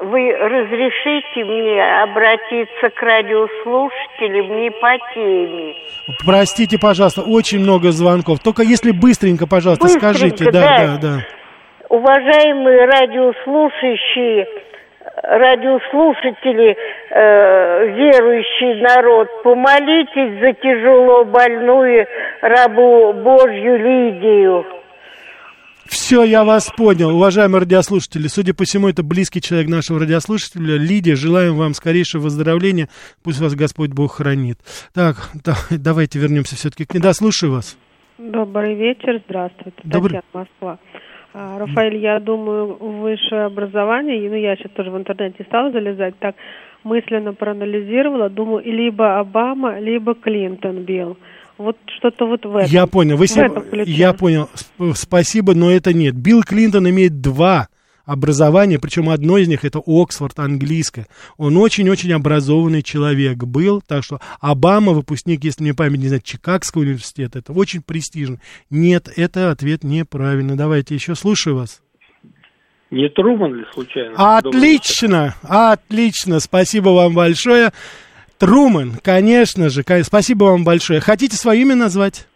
[0.00, 5.74] Вы разрешите мне обратиться к радиослушателям не по теме?
[6.24, 8.38] Простите, пожалуйста, очень много звонков.
[8.38, 10.44] Только если быстренько, пожалуйста, быстренько, скажите.
[10.52, 11.18] Да, да, да, да.
[11.88, 14.46] Уважаемые радиослушающие,
[15.24, 16.76] радиослушатели,
[17.10, 22.06] э, верующий народ, помолитесь за тяжело больную
[22.40, 24.77] рабу Божью Лидию.
[25.88, 28.26] Все, я вас понял, уважаемые радиослушатели.
[28.26, 30.76] Судя по всему, это близкий человек нашего радиослушателя.
[30.76, 32.88] Лидия, желаем вам скорейшего выздоровления.
[33.22, 34.58] Пусть вас Господь Бог хранит.
[34.92, 37.00] Так, да, давайте вернемся все-таки к ней.
[37.00, 37.78] Да, слушаю вас.
[38.18, 39.78] Добрый вечер, здравствуйте.
[39.82, 40.20] Добрый.
[40.20, 40.78] Татьяна, Москва.
[41.32, 46.34] А, Рафаэль, я думаю, высшее образование, ну, я сейчас тоже в интернете стала залезать, так
[46.84, 51.16] мысленно проанализировала, думаю, либо Обама, либо Клинтон бил.
[51.58, 52.70] Вот что-то вот в этом.
[52.70, 53.16] Я понял.
[53.16, 53.50] Вы в себе...
[53.84, 54.48] Я понял.
[54.94, 56.14] Спасибо, но это нет.
[56.14, 57.68] Билл Клинтон имеет два
[58.08, 61.06] образования, причем одно из них это Оксфорд, английское.
[61.36, 66.82] Он очень-очень образованный человек был, так что Обама, выпускник, если мне память не знает, Чикагского
[66.82, 68.40] университета, это очень престижно.
[68.70, 70.56] Нет, это ответ неправильный.
[70.56, 71.82] Давайте еще слушаю вас.
[72.90, 74.14] Не Труман ли случайно?
[74.38, 77.72] Отлично, отлично, спасибо вам большое.
[78.38, 81.00] Труман, конечно же, спасибо вам большое.
[81.00, 82.26] Хотите свое имя назвать?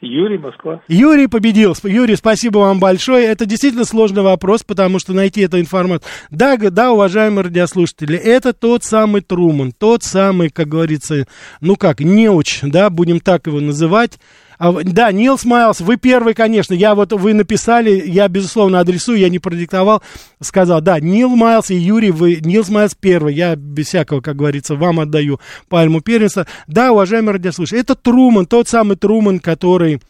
[0.00, 0.82] Юрий, Москва.
[0.88, 1.76] Юрий победил.
[1.84, 3.26] Юрий, спасибо вам большое.
[3.26, 6.10] Это действительно сложный вопрос, потому что найти эту информацию.
[6.28, 11.26] Да, да, уважаемые радиослушатели, это тот самый Труман, тот самый, как говорится,
[11.60, 14.18] ну как, неуч, да, будем так его называть.
[14.62, 16.72] А, да, Нил Смайлс, вы первый, конечно.
[16.72, 20.04] Я вот, вы написали, я, безусловно, адресую, я не продиктовал,
[20.40, 24.76] сказал, да, Нил Майлз и Юрий, вы, Нил Смайлс первый, я без всякого, как говорится,
[24.76, 26.46] вам отдаю пальму первенства.
[26.68, 30.00] Да, уважаемые радиослушатели, это Труман, тот самый Труман, который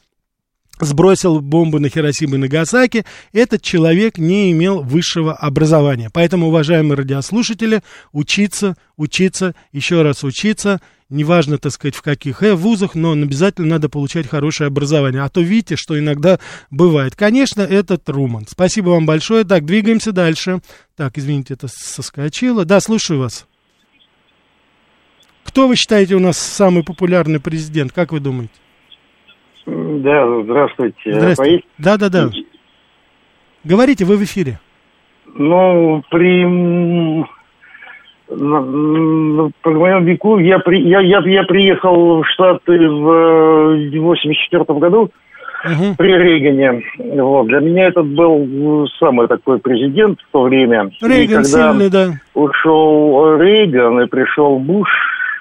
[0.80, 6.10] сбросил бомбу на Хиросиму и Нагасаки, этот человек не имел высшего образования.
[6.12, 7.80] Поэтому, уважаемые радиослушатели,
[8.12, 10.82] учиться, учиться, еще раз учиться,
[11.12, 15.22] неважно, так сказать, в каких э, вузах, но обязательно надо получать хорошее образование.
[15.22, 16.38] А то видите, что иногда
[16.70, 17.14] бывает.
[17.14, 18.46] Конечно, это Труман.
[18.48, 19.44] Спасибо вам большое.
[19.44, 20.60] Так, двигаемся дальше.
[20.96, 22.64] Так, извините, это соскочило.
[22.64, 23.46] Да, слушаю вас.
[25.44, 27.92] Кто вы считаете у нас самый популярный президент?
[27.92, 28.54] Как вы думаете?
[29.66, 31.12] Да, здравствуйте.
[31.12, 31.64] Здравствуйте.
[31.78, 32.30] Да, да, да.
[33.64, 34.58] Говорите, вы в эфире.
[35.34, 36.44] Ну, при
[38.36, 45.10] по моему веку я, при, я, я, я приехал в Штаты в 84 году
[45.64, 45.94] угу.
[45.96, 46.82] при Рейгане.
[46.98, 47.46] Вот.
[47.46, 50.90] Для меня этот был самый такой президент в то время.
[51.00, 52.12] Рейган и когда сильный, да.
[52.34, 54.88] ушел Рейган и пришел Буш,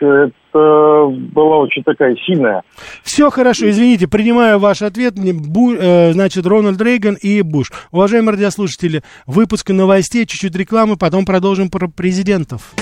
[0.05, 2.63] это была очень такая сильная.
[3.03, 5.13] Все хорошо, извините, принимаю ваш ответ.
[5.15, 7.71] Бу, э, значит, Рональд Рейган и Буш.
[7.91, 12.73] Уважаемые радиослушатели, выпуск новостей, чуть-чуть рекламы, потом продолжим про президентов.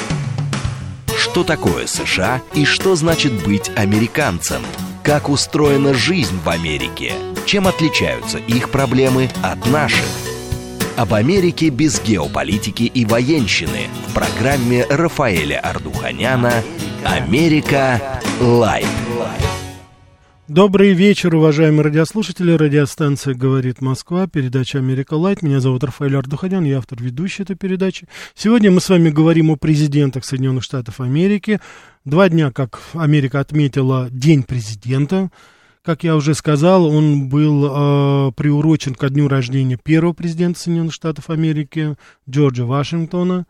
[1.17, 4.61] Что такое США и что значит быть американцем?
[5.03, 7.13] Как устроена жизнь в Америке?
[7.45, 10.28] Чем отличаются их проблемы от наших?
[10.99, 16.51] Об Америке без геополитики и военщины в программе Рафаэля Ардуханяна
[17.05, 18.19] «Америка.
[18.41, 18.85] Light».
[20.49, 22.51] Добрый вечер, уважаемые радиослушатели.
[22.51, 25.41] Радиостанция «Говорит Москва», передача «Америка Light».
[25.41, 28.05] Меня зовут Рафаэль Ардуханян, я автор и ведущий этой передачи.
[28.35, 31.61] Сегодня мы с вами говорим о президентах Соединенных Штатов Америки.
[32.03, 35.29] Два дня, как Америка отметила День президента.
[35.89, 41.31] Как я уже сказал, он был э, приурочен ко дню рождения первого президента Соединенных Штатов
[41.31, 41.95] Америки
[42.29, 43.47] Джорджа Вашингтона.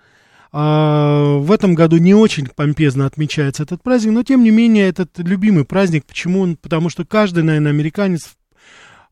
[0.53, 5.09] А, в этом году не очень помпезно отмечается этот праздник, но тем не менее этот
[5.17, 6.05] любимый праздник.
[6.05, 6.55] Почему?
[6.55, 8.29] Потому что каждый, наверное, американец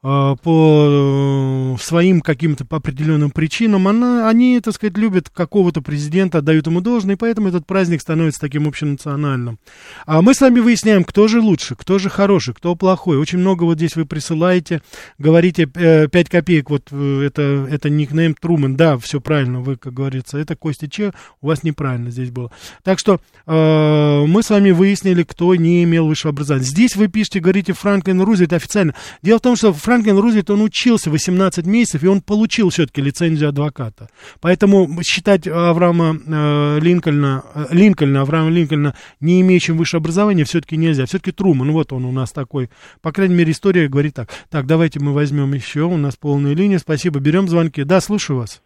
[0.02, 6.68] по э, своим каким-то по определенным причинам, она, они, так сказать, любят какого-то президента, отдают
[6.68, 9.60] ему должное, и поэтому этот праздник становится таким общенациональным.
[10.06, 13.18] А мы с вами выясняем, кто же лучше, кто же хороший, кто плохой.
[13.18, 14.82] Очень много вот здесь вы присылаете,
[15.18, 19.94] говорите э, 5 копеек, вот э, это, это никнейм Труман, да, все правильно, вы, как
[19.94, 22.52] говорится, это Костя Че, у вас неправильно здесь было.
[22.84, 26.66] Так что э, мы с вами выяснили, кто не имел высшего образования.
[26.66, 28.94] Здесь вы пишете, говорите Франклин Рузвельт официально.
[29.24, 33.48] Дело в том, что Франклин Рузвельт, он учился 18 месяцев, и он получил все-таки лицензию
[33.48, 34.10] адвоката.
[34.42, 41.06] Поэтому считать Авраама э, Линкольна, э, Линкольна, Авраама Линкольна не имеющим высшее образование все-таки нельзя.
[41.06, 42.70] Все-таки Труман, вот он у нас такой.
[43.02, 44.28] По крайней мере, история говорит так.
[44.50, 46.80] Так, давайте мы возьмем еще, у нас полная линия.
[46.80, 47.86] Спасибо, берем звонки.
[47.86, 48.62] Да, слушаю вас.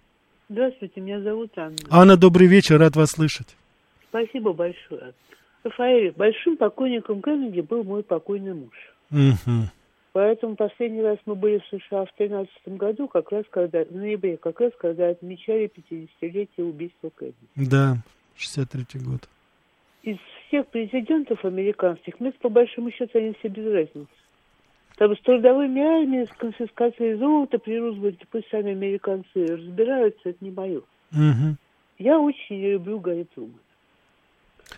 [0.49, 1.77] Здравствуйте, меня зовут Анна.
[1.91, 3.55] Анна, добрый вечер, рад вас слышать.
[4.09, 5.13] Спасибо большое.
[5.63, 8.73] Рафаэль, большим покойником Кеннеди был мой покойный муж.
[9.11, 9.69] Угу.
[10.13, 14.35] Поэтому последний раз мы были в США в 2013 году, как раз когда, в ноябре,
[14.37, 17.35] как раз когда отмечали 50-летие убийства Кеннеди.
[17.55, 17.97] Да,
[18.37, 19.29] 63-й год.
[20.03, 24.07] Из всех президентов американских, мне по большому счету они все без разницы.
[24.97, 30.51] Там с трудовыми армиями, с конфискацией золота при Рузвельте, пусть сами американцы разбираются, это не
[30.51, 30.79] мое.
[31.11, 31.55] Угу.
[31.99, 33.57] Я очень люблю Гарри Трумана.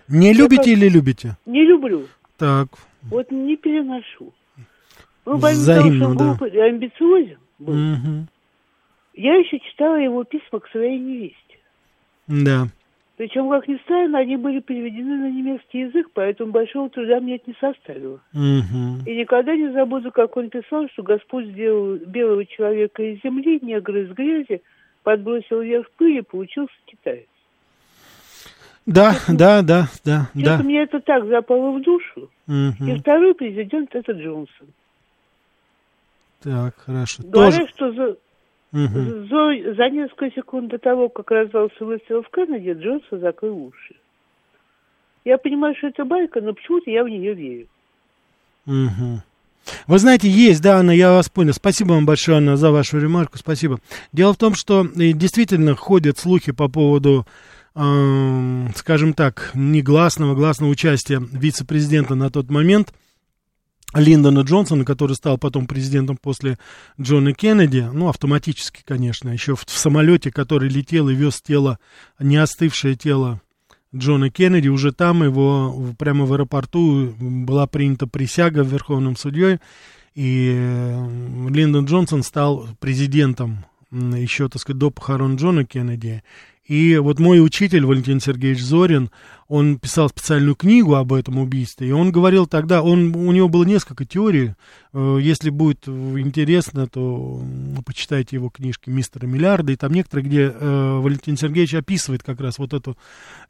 [0.07, 1.37] Не Я любите как- или любите?
[1.45, 2.05] Не люблю.
[2.37, 2.67] Так,
[3.03, 4.31] Вот не переношу.
[5.25, 6.25] Ну, помимо Взаимно, того, что он да.
[6.25, 8.27] глупый и амбициозен был, Мгм.
[9.13, 11.57] я еще читала его письма к своей невесте.
[12.27, 12.67] да.
[13.15, 17.43] Причем, как ни странно, они были переведены на немецкий язык, поэтому большого труда мне это
[17.47, 18.19] не составило.
[18.33, 19.03] Мгм.
[19.05, 24.01] И никогда не забуду, как он писал, что Господь сделал белого человека из земли, негра
[24.01, 24.63] из грязи,
[25.03, 27.27] подбросил вверх пыль и получился китаец.
[28.87, 30.63] Да, да, да, да, Что-то да.
[30.63, 32.29] мне это так запало в душу.
[32.47, 32.99] И Мгм.
[32.99, 34.67] второй президент это Джонсон.
[36.43, 37.23] Так, хорошо.
[37.23, 37.71] Говорят, Тоже.
[37.73, 38.17] что за,
[38.71, 39.27] Мгм.
[39.27, 43.95] за, за несколько секунд до того, как раздался выстрел в Канаде, Джонсон закрыл уши.
[45.25, 47.67] Я понимаю, что это байка, но почему-то я в нее верю.
[48.65, 49.21] Мгм.
[49.87, 51.53] Вы знаете, есть, да, Анна, я вас понял.
[51.53, 53.79] Спасибо вам большое, Анна, за вашу ремарку, спасибо.
[54.11, 57.25] Дело в том, что э, действительно ходят слухи по поводу,
[57.75, 62.93] эм, скажем так, негласного, гласного участия вице-президента на тот момент
[63.93, 66.57] Линдона Джонсона, который стал потом президентом после
[66.99, 71.79] Джона Кеннеди, ну, автоматически, конечно, еще в, в самолете, который летел и вез тело,
[72.19, 73.41] не остывшее тело
[73.95, 79.59] Джона Кеннеди, уже там его прямо в аэропорту была принята присяга верховным судьей,
[80.15, 80.51] и
[81.49, 86.23] Линдон Джонсон стал президентом еще, так сказать, до похорон Джона Кеннеди.
[86.65, 89.11] И вот мой учитель Валентин Сергеевич Зорин,
[89.53, 93.63] он писал специальную книгу об этом убийстве, и он говорил тогда, он, у него было
[93.63, 94.53] несколько теорий,
[94.93, 97.41] Э, если будет э, интересно, то
[97.85, 102.59] почитайте его книжки «Мистера Миллиарда», и там некоторые, где э, Валентин Сергеевич описывает как раз
[102.59, 102.95] вот эту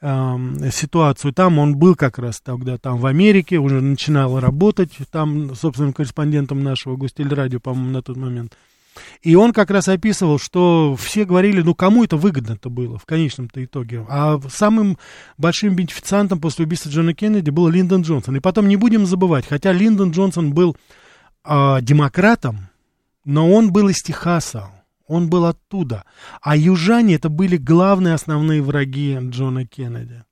[0.02, 1.34] эм, ситуацию.
[1.34, 6.64] Там он был как раз тогда там в Америке, уже начинал работать там собственным корреспондентом
[6.64, 8.54] нашего гостелерадио, по-моему, на тот момент.
[9.22, 13.64] И он как раз описывал, что все говорили, ну кому это выгодно-то было в конечном-то
[13.64, 14.06] итоге.
[14.10, 14.98] А самым
[15.38, 18.38] большим бенефициантом после убийства Джона Кеннеди был Линдон Джонсон.
[18.38, 20.76] И потом не будем забывать, хотя Линдон Джонсон был
[21.44, 22.70] а, демократом,
[23.26, 24.72] но он был из Техаса,
[25.08, 26.04] он был оттуда.
[26.42, 30.24] А южане это были главные основные враги Джона Кеннеди.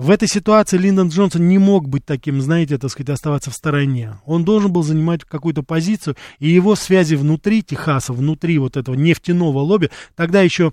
[0.00, 4.14] В этой ситуации Линдон Джонсон не мог быть таким, знаете, так сказать, оставаться в стороне.
[4.24, 9.58] Он должен был занимать какую-то позицию, и его связи внутри Техаса, внутри вот этого нефтяного
[9.58, 10.72] лобби, тогда еще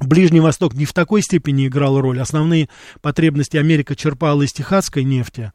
[0.00, 2.20] Ближний Восток не в такой степени играл роль.
[2.20, 2.68] Основные
[3.02, 5.52] потребности Америка черпала из техасской нефти.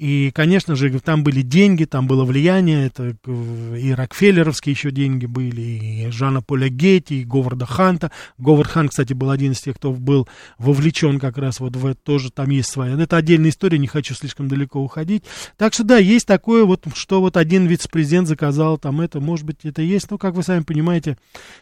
[0.00, 3.14] И, конечно же, там были деньги, там было влияние, это
[3.76, 8.10] и Рокфеллеровские еще деньги были, и Жана Поля Гетти, и Говарда Ханта.
[8.38, 12.00] Говард Хант, кстати, был один из тех, кто был вовлечен как раз вот в это,
[12.02, 12.98] тоже там есть своя.
[12.98, 15.24] Это отдельная история, не хочу слишком далеко уходить.
[15.58, 19.58] Так что да, есть такое вот, что вот один вице-президент заказал там это, может быть,
[19.64, 21.18] это есть, но, как вы сами понимаете,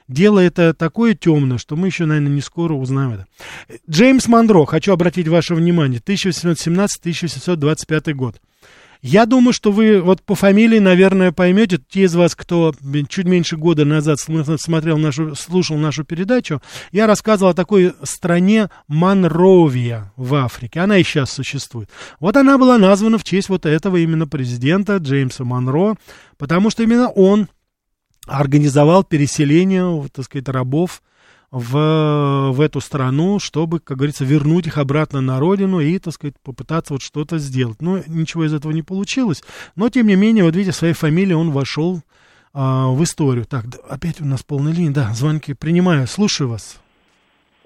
[0.06, 3.26] дело это такое темное, что мы еще, наверное, не скоро узнаем это.
[3.90, 8.27] Джеймс Монро, хочу обратить ваше внимание, 1817-1825 год.
[9.00, 12.74] Я думаю, что вы вот по фамилии, наверное, поймете, те из вас, кто
[13.08, 20.12] чуть меньше года назад смотрел нашу, слушал нашу передачу, я рассказывал о такой стране Монровия
[20.16, 20.80] в Африке.
[20.80, 21.88] Она и сейчас существует.
[22.18, 25.96] Вот она была названа в честь вот этого именно президента Джеймса Монро,
[26.36, 27.48] потому что именно он
[28.26, 31.02] организовал переселение, так сказать, рабов
[31.50, 36.34] в, в эту страну, чтобы, как говорится, вернуть их обратно на родину и, так сказать,
[36.42, 37.80] попытаться вот что-то сделать.
[37.80, 39.42] Но ничего из этого не получилось.
[39.74, 42.00] Но, тем не менее, вот видите, своей фамилией он вошел
[42.52, 43.46] а, в историю.
[43.46, 44.92] Так, опять у нас полная линия.
[44.92, 46.06] Да, звонки принимаю.
[46.06, 46.80] Слушаю вас.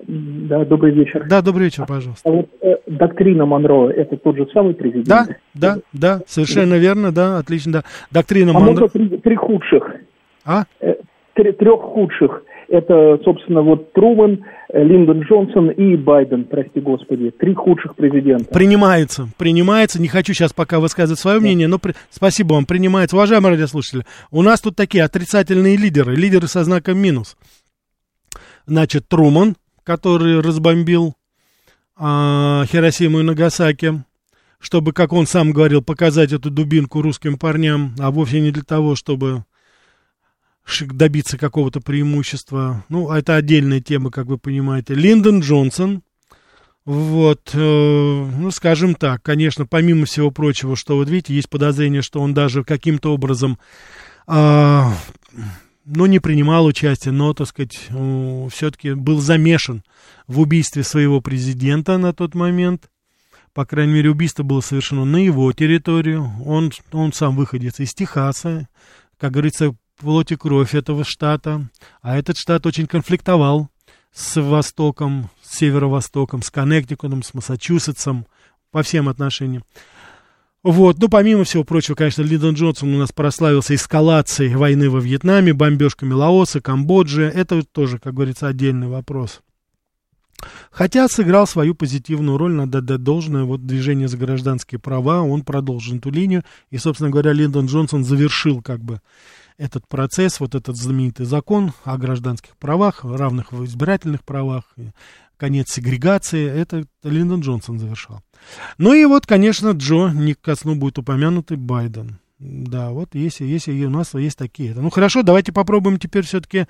[0.07, 1.27] Да, добрый вечер.
[1.29, 2.29] Да, добрый вечер, пожалуйста.
[2.29, 5.07] А вот э, доктрина Монро, это тот же самый президент?
[5.07, 7.85] Да, да, да, совершенно верно, да, отлично, да.
[8.11, 8.81] Доктрина а Монро...
[8.81, 9.85] можно три, три худших?
[10.45, 10.64] А?
[11.35, 12.42] Э, трех худших.
[12.68, 17.31] Это, собственно, вот Труман, э, Линдон Джонсон и Байден, прости господи.
[17.31, 18.47] Три худших президента.
[18.47, 20.01] Принимается, принимается.
[20.01, 21.95] Не хочу сейчас пока высказывать свое мнение, но при...
[22.11, 23.16] спасибо вам, принимается.
[23.16, 27.37] Уважаемые радиослушатели, у нас тут такие отрицательные лидеры, лидеры со знаком минус.
[28.66, 31.14] Значит, Труман, который разбомбил
[31.97, 34.03] а, Хиросиму и Нагасаки,
[34.59, 38.95] чтобы, как он сам говорил, показать эту дубинку русским парням, а вовсе не для того,
[38.95, 39.45] чтобы
[40.81, 42.85] добиться какого-то преимущества.
[42.88, 44.94] Ну, это отдельная тема, как вы понимаете.
[44.94, 46.03] Линдон Джонсон,
[46.85, 52.20] вот, э, ну, скажем так, конечно, помимо всего прочего, что вот видите, есть подозрение, что
[52.20, 53.59] он даже каким-то образом,
[54.27, 54.83] э,
[55.85, 59.85] ну, не принимал участие, но, так сказать, э, все-таки был замешан
[60.27, 62.88] в убийстве своего президента на тот момент.
[63.55, 66.31] По крайней мере, убийство было совершено на его территорию.
[66.44, 68.66] Он, он сам выходец из Техаса.
[69.18, 71.68] Как говорится, плоть и кровь этого штата,
[72.02, 73.68] а этот штат очень конфликтовал
[74.12, 78.26] с Востоком, с Северо-Востоком, с Коннектикутом, с Массачусетсом
[78.70, 79.64] по всем отношениям.
[80.62, 85.52] Вот, ну, помимо всего прочего, конечно, Линдон Джонсон у нас прославился эскалацией войны во Вьетнаме,
[85.52, 87.24] бомбежками Лаоса, Камбоджи.
[87.24, 89.40] Это тоже, как говорится, отдельный вопрос.
[90.71, 95.97] Хотя сыграл свою позитивную роль, надо дать должное, вот движение за гражданские права, он продолжил
[95.97, 99.01] эту линию, и, собственно говоря, Линдон Джонсон завершил как бы
[99.59, 104.64] этот процесс, вот этот знаменитый закон о гражданских правах, равных в избирательных правах,
[105.37, 108.23] конец сегрегации, это Линдон Джонсон завершал.
[108.79, 112.18] Ну и вот, конечно, Джо, не ко сну будет упомянутый Байден.
[112.44, 114.74] Да, вот если, если у нас есть такие.
[114.74, 116.66] Ну хорошо, давайте попробуем теперь все-таки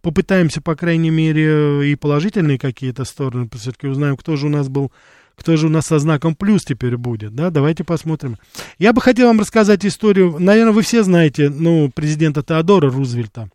[0.00, 4.92] попытаемся, по крайней мере, и положительные какие-то стороны, все-таки узнаем, кто же у нас был
[5.34, 8.38] кто же у нас со знаком плюс теперь будет, да, давайте посмотрим.
[8.78, 13.50] Я бы хотел вам рассказать историю, наверное, вы все знаете, ну, президента Теодора Рузвельта,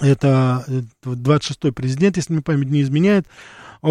[0.00, 0.64] это
[1.04, 3.26] 26-й президент, если мне память не изменяет,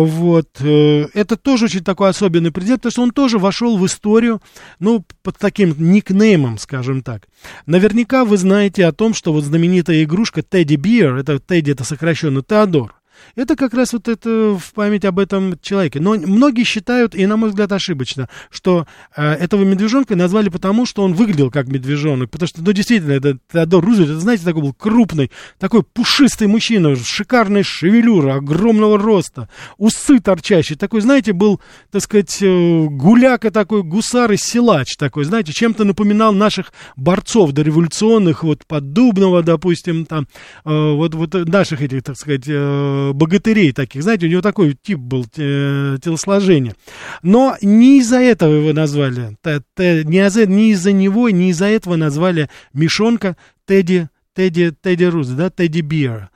[0.03, 4.41] вот, э, это тоже очень такой особенный президент, потому что он тоже вошел в историю,
[4.79, 7.27] ну, под таким никнеймом, скажем так.
[7.65, 12.43] Наверняка вы знаете о том, что вот знаменитая игрушка Тедди Бир, это Тедди, это сокращенно
[12.43, 12.93] Теодор,
[13.35, 15.99] это как раз вот это в память об этом человеке.
[15.99, 21.03] Но многие считают, и на мой взгляд ошибочно, что э, этого медвежонка назвали потому, что
[21.03, 22.29] он выглядел как медвежонок.
[22.29, 26.95] Потому что, ну, действительно, это Теодор Рузвельт, это, знаете, такой был крупный, такой пушистый мужчина,
[26.95, 30.77] шикарная шевелюра, огромного роста, усы торчащие.
[30.77, 36.33] Такой, знаете, был, так сказать, э, гуляка такой, гусар и силач такой, знаете, чем-то напоминал
[36.33, 40.27] наших борцов дореволюционных, вот Поддубного, допустим, там,
[40.65, 44.99] э, вот, вот наших этих, так сказать, э, богатырей таких, знаете, у него такой тип
[44.99, 46.75] был э, телосложение.
[47.21, 54.09] Но не из-за этого его назвали, не из-за него, не из-за этого назвали Мишонка Тедди,
[54.33, 56.29] Тедди, Тедди Руз, да, Тедди Биер.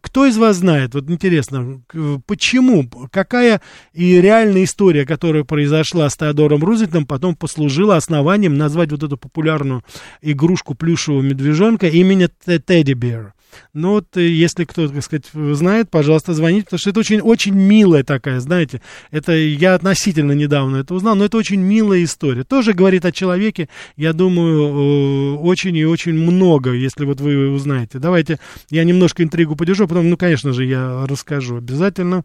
[0.00, 1.82] Кто из вас знает, вот интересно,
[2.26, 3.62] почему, какая
[3.94, 9.82] и реальная история, которая произошла с Теодором Рузвельтом, потом послужила основанием назвать вот эту популярную
[10.20, 13.33] игрушку плюшевого медвежонка имени Тедди Бир?
[13.72, 17.54] Ну вот, э, если кто, так сказать, знает, пожалуйста, звоните, потому что это очень, очень
[17.54, 22.44] милая такая, знаете, это я относительно недавно это узнал, но это очень милая история.
[22.44, 27.98] Тоже говорит о человеке, я думаю, очень и очень много, если вот вы узнаете.
[27.98, 28.38] Давайте
[28.70, 32.24] я немножко интригу подержу, потом, ну, конечно же, я расскажу обязательно.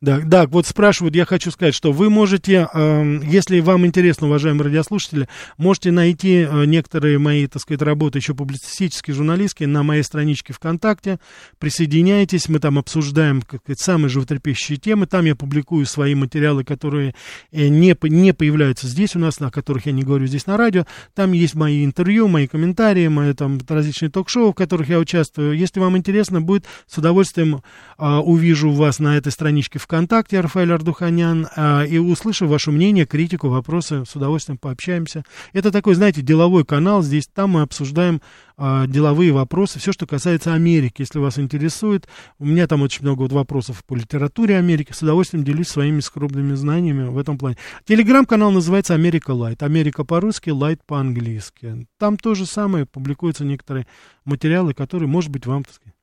[0.00, 4.64] Да, да, вот спрашивают, я хочу сказать, что вы можете, э, если вам интересно, уважаемые
[4.64, 5.28] радиослушатели,
[5.58, 11.20] можете найти э, некоторые мои, так сказать, работы еще публицистические, журналистские на моей страничке ВКонтакте.
[11.58, 15.06] Присоединяйтесь, мы там обсуждаем, как сказать, самые животрепещущие темы.
[15.06, 17.14] Там я публикую свои материалы, которые
[17.52, 20.86] э, не, не появляются здесь у нас, о которых я не говорю здесь на радио.
[21.14, 25.56] Там есть мои интервью, мои комментарии, мои там различные ток-шоу, в которых я участвую.
[25.56, 27.62] Если вам интересно будет, с удовольствием
[27.98, 33.04] э, увижу вас на этой странице страничке ВКонтакте Рафаэль Ардуханян, а, и услышу ваше мнение,
[33.04, 35.22] критику, вопросы, с удовольствием пообщаемся.
[35.52, 38.22] Это такой, знаете, деловой канал, здесь там мы обсуждаем
[38.56, 42.08] а, деловые вопросы, все, что касается Америки, если вас интересует.
[42.38, 46.54] У меня там очень много вот вопросов по литературе Америки, с удовольствием делюсь своими скромными
[46.54, 47.56] знаниями в этом плане.
[47.84, 51.86] Телеграм-канал называется Америка Light, Америка по-русски, Light по-английски.
[51.98, 53.86] Там то же самое, публикуются некоторые
[54.24, 55.94] материалы, которые, может быть, вам, так сказать,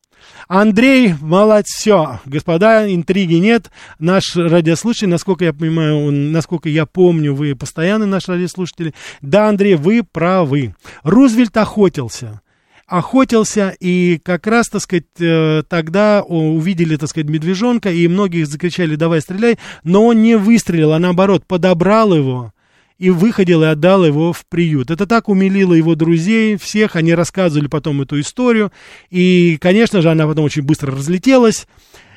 [0.48, 3.70] Андрей, молодец, все, господа, интриги нет.
[4.00, 8.94] Наш радиослушатель, насколько я понимаю, он, насколько я помню, вы постоянный наш радиослушатель.
[9.22, 10.76] Да, Андрей, вы правы.
[11.04, 12.42] Рузвельт охотился
[12.88, 18.96] охотился, и как раз, так сказать, э, тогда увидели, так сказать, медвежонка, и многие закричали
[18.96, 22.54] «давай стреляй», но он не выстрелил, а наоборот подобрал его,
[22.98, 24.92] и выходил и отдал его в приют.
[24.92, 28.72] Это так умилило его друзей, всех, они рассказывали потом эту историю,
[29.10, 31.68] и, конечно же, она потом очень быстро разлетелась,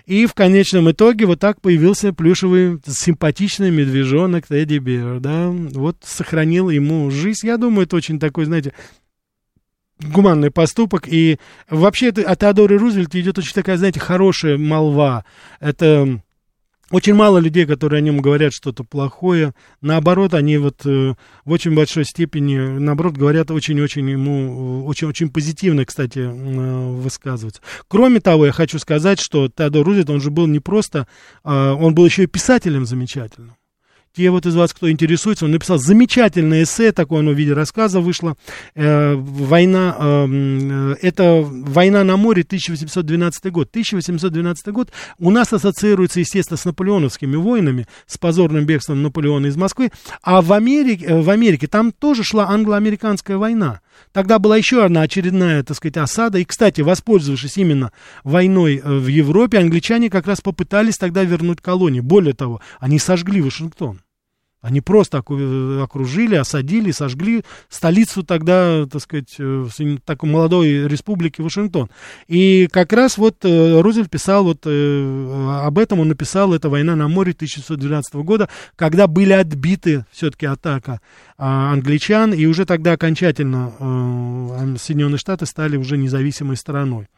[0.06, 6.70] и в конечном итоге вот так появился плюшевый симпатичный медвежонок Тедди Бер, да, вот сохранил
[6.70, 7.46] ему жизнь.
[7.46, 8.72] Я думаю, это очень такой, знаете,
[10.02, 11.04] гуманный поступок.
[11.06, 15.24] И вообще это, о Теодоре Рузвельте идет очень такая, знаете, хорошая молва.
[15.60, 16.20] Это
[16.90, 19.54] очень мало людей, которые о нем говорят что-то плохое.
[19.80, 21.14] Наоборот, они вот э,
[21.44, 27.62] в очень большой степени, наоборот, говорят очень-очень ему, очень-очень позитивно, кстати, э, высказываются.
[27.88, 31.06] Кроме того, я хочу сказать, что Теодор Рузвельт, он же был не просто,
[31.44, 33.54] э, он был еще и писателем замечательным.
[34.16, 38.00] Те вот из вас, кто интересуется, он написал замечательное эссе, такое оно в виде рассказа
[38.00, 38.36] вышло.
[38.74, 43.68] Э, война, эм, э, это «Война на море», 1812 год.
[43.70, 44.90] 1812 год
[45.20, 49.90] у нас ассоциируется, естественно, с наполеоновскими войнами, с позорным бегством Наполеона из Москвы.
[50.22, 53.80] А в Америке, э, в Америке там тоже шла англо-американская война.
[54.12, 56.38] Тогда была еще одна очередная, так сказать, осада.
[56.38, 57.92] И, кстати, воспользовавшись именно
[58.24, 62.00] войной э, в Европе, англичане как раз попытались тогда вернуть колонии.
[62.00, 64.00] Более того, они сожгли Вашингтон.
[64.62, 69.66] Они просто окружили, осадили, сожгли столицу тогда, так сказать, э,
[70.04, 71.88] такой молодой республики Вашингтон.
[72.28, 76.94] И как раз вот э, Рузвельт писал вот э, об этом, он написал, это «Война
[76.94, 81.00] на море» 1912 года, когда были отбиты все-таки атака
[81.38, 83.72] а, англичан, и уже тогда окончательно
[84.78, 87.08] Соединенные Штаты стали уже независимой страной.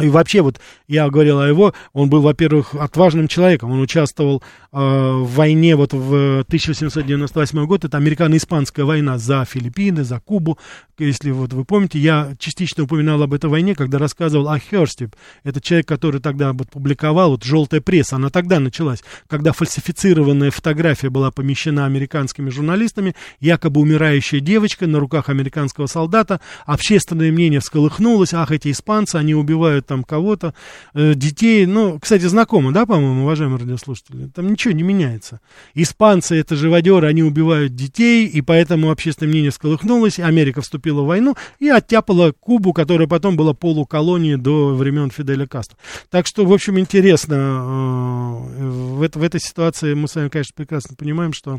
[0.00, 3.70] И вообще, вот я говорил о его, он был, во-первых, отважным человеком.
[3.70, 4.42] Он участвовал
[4.72, 7.84] э, в войне вот в 1898 год.
[7.84, 10.58] Это американо-испанская война за Филиппины, за Кубу.
[10.98, 15.10] Если вот вы помните, я частично упоминал об этой войне, когда рассказывал о Херсте.
[15.44, 21.08] Это человек, который тогда вот публиковал, вот желтая пресса, она тогда началась, когда фальсифицированная фотография
[21.08, 26.40] была помещена американскими журналистами, якобы умирающая девочка на руках американского солдата.
[26.66, 30.54] Общественное мнение всколыхнулось, ах, эти испанцы, они убивают там кого-то,
[30.94, 31.66] э, детей.
[31.66, 34.26] Ну, кстати, знакомо, да, по-моему, уважаемые радиослушатели?
[34.34, 35.40] Там ничего не меняется.
[35.74, 41.36] Испанцы, это живодеры, они убивают детей, и поэтому общественное мнение сколыхнулось, Америка вступила в войну
[41.58, 45.76] и оттяпала Кубу, которая потом была полуколонией до времен Фиделя Кастро.
[46.10, 50.96] Так что, в общем, интересно, э, в, в этой ситуации мы с вами, конечно, прекрасно
[50.96, 51.58] понимаем, что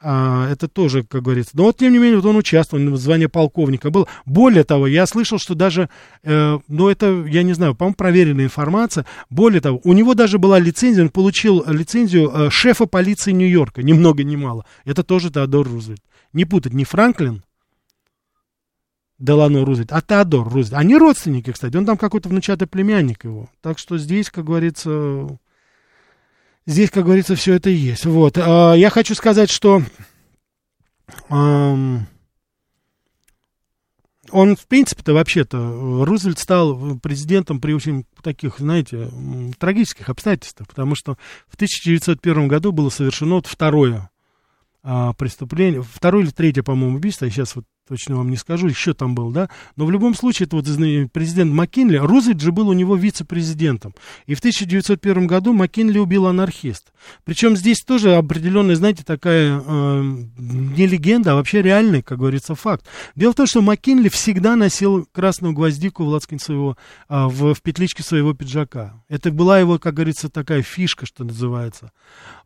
[0.00, 1.52] а, это тоже, как говорится.
[1.54, 4.08] Но вот, тем не менее, вот он участвовал, в звании полковника был.
[4.26, 5.88] Более того, я слышал, что даже,
[6.22, 9.06] э, ну, это, я не знаю, по-моему, проверенная информация.
[9.30, 13.94] Более того, у него даже была лицензия, он получил лицензию э, шефа полиции Нью-Йорка, ни
[13.94, 14.66] много ни мало.
[14.84, 16.02] Это тоже Теодор Рузвельт.
[16.32, 17.42] Не путать, не Франклин,
[19.18, 20.74] Делано Рузвельт, а Теодор Рузвельт.
[20.78, 21.74] Они родственники, кстати.
[21.76, 23.48] Он там какой-то внучатый племянник его.
[23.62, 25.38] Так что здесь, как говорится,
[26.66, 28.04] Здесь, как говорится, все это есть.
[28.04, 28.36] Вот.
[28.38, 29.82] А, я хочу сказать, что
[31.28, 32.06] он,
[34.56, 39.08] в принципе-то, вообще-то, Рузвельт стал президентом при очень таких, знаете,
[39.58, 41.16] трагических обстоятельствах, потому что
[41.48, 44.10] в 1901 году было совершено второе
[44.82, 48.94] а, преступление, второе или третье, по-моему, убийство, я сейчас вот точно вам не скажу, еще
[48.94, 50.64] там был, да, но в любом случае, это вот
[51.12, 53.94] президент Маккинли, Рузвельт же был у него вице-президентом,
[54.26, 56.92] и в 1901 году Маккинли убил анархист.
[57.24, 60.02] Причем здесь тоже определенная, знаете, такая э,
[60.38, 62.86] не легенда, а вообще реальный, как говорится, факт.
[63.14, 66.76] Дело в том, что Маккинли всегда носил красную гвоздику в лацкане своего,
[67.08, 69.02] э, в, в петличке своего пиджака.
[69.08, 71.92] Это была его, как говорится, такая фишка, что называется.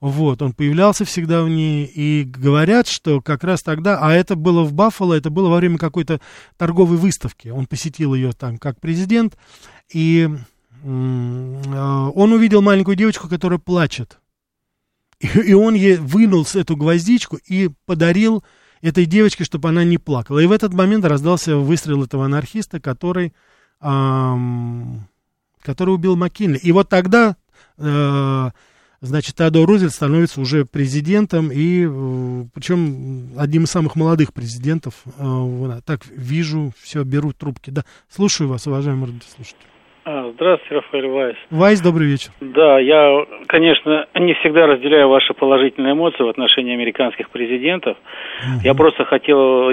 [0.00, 4.62] Вот, он появлялся всегда в ней, и говорят, что как раз тогда, а это было
[4.62, 6.20] в Баффало, это было во время какой-то
[6.56, 9.36] торговой выставки, он посетил ее там как президент,
[9.92, 10.28] и
[10.82, 14.20] э, он увидел маленькую девочку, которая плачет,
[15.20, 18.44] и он ей вынул эту гвоздичку и подарил
[18.80, 20.38] этой девочке, чтобы она не плакала.
[20.38, 23.34] И в этот момент раздался выстрел этого анархиста, который,
[23.80, 25.06] эм,
[25.60, 26.58] который убил Маккинли.
[26.58, 27.36] И вот тогда
[27.76, 28.50] э,
[29.00, 34.94] значит, Теодор Рузвельт становится уже президентом, и э, причем одним из самых молодых президентов.
[35.16, 37.70] Э, так вижу, все, берут трубки.
[37.70, 39.69] Да, слушаю вас, уважаемый радиослушатель.
[40.02, 41.36] А, здравствуйте, Рафаэль Вайс.
[41.50, 42.30] Вайс, добрый вечер.
[42.40, 47.98] Да, я, конечно, не всегда разделяю ваши положительные эмоции в отношении американских президентов.
[48.40, 48.60] Угу.
[48.64, 49.66] Я просто хотел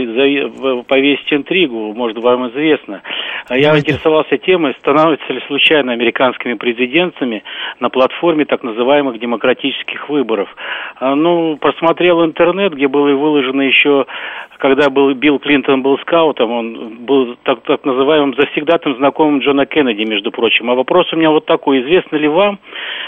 [0.83, 3.01] повесить интригу, может, вам известно.
[3.49, 3.91] Я Давайте.
[3.91, 7.43] интересовался темой, становятся ли случайно американскими президентами
[7.79, 10.53] на платформе так называемых демократических выборов.
[10.97, 14.05] А, ну, просмотрел интернет, где было выложено еще
[14.57, 20.03] когда был Билл Клинтон был скаутом, он был так, так называемым завсегдатым знакомым Джона Кеннеди,
[20.17, 20.69] между прочим.
[20.71, 21.81] А вопрос у меня вот такой.
[21.81, 22.59] Известно ли вам,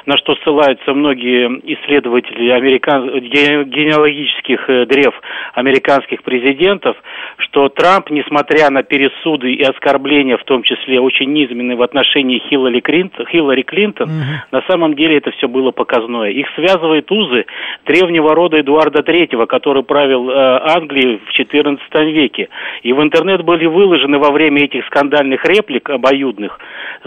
[0.05, 3.20] на что ссылаются многие исследователи американ...
[3.20, 5.14] генеалогических э, древ
[5.53, 6.95] американских президентов,
[7.38, 12.80] что Трамп, несмотря на пересуды и оскорбления, в том числе очень низменные в отношении Хиллари
[12.80, 14.24] Клинтон, Хиллари Клинтон угу.
[14.51, 16.30] на самом деле это все было показное.
[16.30, 17.45] Их связывает узы
[17.86, 22.49] древнего рода Эдуарда III, который правил э, Англией в XIV веке.
[22.84, 26.60] И в интернет были выложены во время этих скандальных реплик обоюдных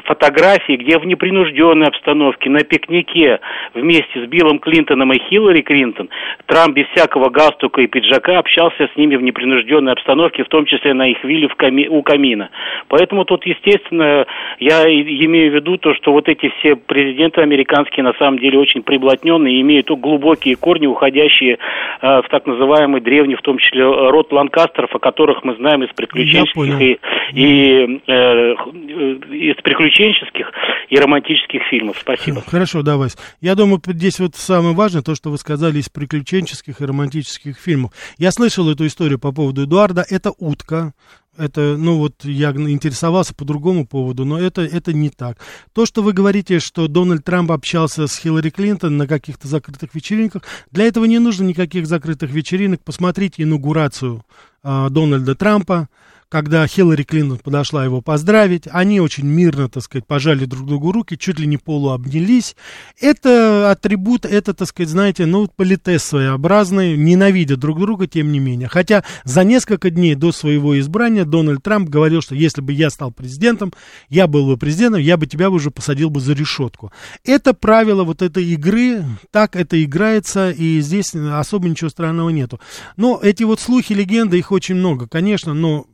[0.04, 3.40] фотографии, где в непринужденной обстановке на пикнике
[3.74, 6.08] вместе с Биллом Клинтоном и Хиллари Клинтон
[6.46, 10.94] Трамп без всякого галстука и пиджака общался с ними в непринужденной обстановке, в том числе
[10.94, 12.50] на их вилле в ками, у камина.
[12.88, 14.26] Поэтому тут, естественно,
[14.58, 18.82] я имею в виду то, что вот эти все президенты американские на самом деле очень
[18.82, 21.58] приблотненные, имеют глубокие корни, уходящие
[22.00, 25.90] э, в так называемый древний, в том числе, род Ланкастеров, о которых мы знаем из
[25.94, 26.98] приключенческих и,
[27.32, 28.54] и э,
[29.32, 29.81] из приключенческих
[30.92, 31.96] и романтических фильмов.
[32.00, 32.42] Спасибо.
[32.46, 33.16] Хорошо, да, Вась.
[33.40, 37.92] Я думаю, здесь вот самое важное, то, что вы сказали из приключенческих и романтических фильмов.
[38.18, 40.04] Я слышал эту историю по поводу Эдуарда.
[40.08, 40.92] Это утка.
[41.38, 45.38] Это, ну вот, я интересовался по другому поводу, но это, это не так.
[45.72, 50.42] То, что вы говорите, что Дональд Трамп общался с Хиллари Клинтон на каких-то закрытых вечеринках,
[50.72, 52.84] для этого не нужно никаких закрытых вечеринок.
[52.84, 54.22] Посмотрите инаугурацию
[54.62, 55.88] э, Дональда Трампа
[56.32, 61.18] когда Хиллари Клинтон подошла его поздравить, они очень мирно, так сказать, пожали друг другу руки,
[61.18, 62.56] чуть ли не полуобнялись.
[62.98, 68.68] Это атрибут, это, так сказать, знаете, ну, политес своеобразный, ненавидят друг друга, тем не менее.
[68.68, 73.10] Хотя за несколько дней до своего избрания Дональд Трамп говорил, что если бы я стал
[73.10, 73.74] президентом,
[74.08, 76.92] я был бы президентом, я бы тебя уже посадил бы за решетку.
[77.24, 82.58] Это правило вот этой игры, так это играется, и здесь особо ничего странного нету.
[82.96, 85.88] Но эти вот слухи, легенды, их очень много, конечно, но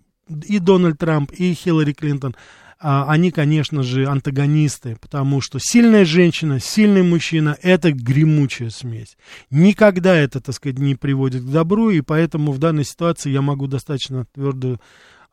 [0.47, 2.37] и Дональд Трамп, и Хиллари Клинтон,
[2.81, 9.16] а, они, конечно же, антагонисты, потому что сильная женщина, сильный мужчина– это гремучая смесь.
[9.51, 13.66] Никогда это, так сказать, не приводит к добру, и поэтому в данной ситуации я могу
[13.66, 14.79] достаточно твердо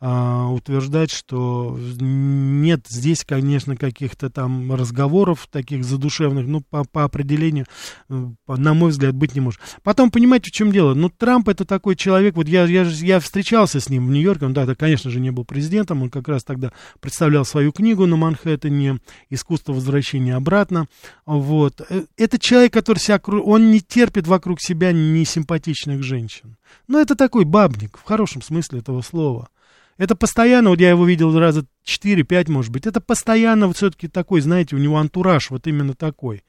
[0.05, 7.65] утверждать, что нет здесь, конечно, каких-то там разговоров таких задушевных, ну, по, по определению,
[8.09, 9.59] на мой взгляд, быть не может.
[9.83, 10.93] Потом, понимаете, в чем дело?
[10.93, 14.53] Ну, Трамп это такой человек, вот я, я, я встречался с ним в Нью-Йорке, он,
[14.53, 18.15] да, да, конечно же, не был президентом, он как раз тогда представлял свою книгу на
[18.15, 18.99] Манхэттене
[19.29, 20.87] «Искусство возвращения обратно»,
[21.25, 21.81] вот.
[21.89, 26.57] Э, это человек, который себя, он не терпит вокруг себя несимпатичных женщин.
[26.87, 29.49] Ну, это такой бабник, в хорошем смысле этого слова.
[29.97, 34.41] Это постоянно, вот я его видел раза 4-5, может быть, это постоянно вот все-таки такой,
[34.41, 36.43] знаете, у него антураж вот именно такой.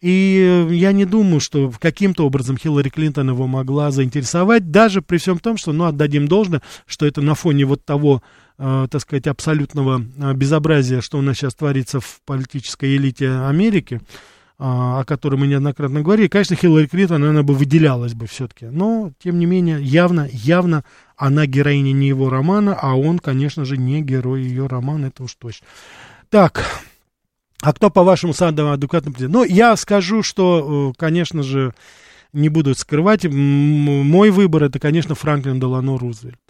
[0.00, 5.38] И я не думаю, что каким-то образом Хиллари Клинтон его могла заинтересовать, даже при всем
[5.38, 8.22] том, что, ну, отдадим должное, что это на фоне вот того,
[8.58, 14.00] э, так сказать, абсолютного э, безобразия, что у нас сейчас творится в политической элите Америки,
[14.58, 18.66] о которой мы неоднократно говорили, конечно, Хиллари Клинтон, она бы выделялась бы все-таки.
[18.66, 20.84] Но, тем не менее, явно, явно
[21.16, 25.34] она героиня не его романа, а он, конечно же, не герой ее романа, это уж
[25.34, 25.66] точно.
[26.30, 26.64] Так,
[27.60, 29.42] а кто, по-вашему, самым адекватным президентом?
[29.42, 31.74] Ну, я скажу, что, э, конечно же,
[32.32, 36.40] не буду скрывать, мой выбор это, конечно, Франклин Делано Рузвельт.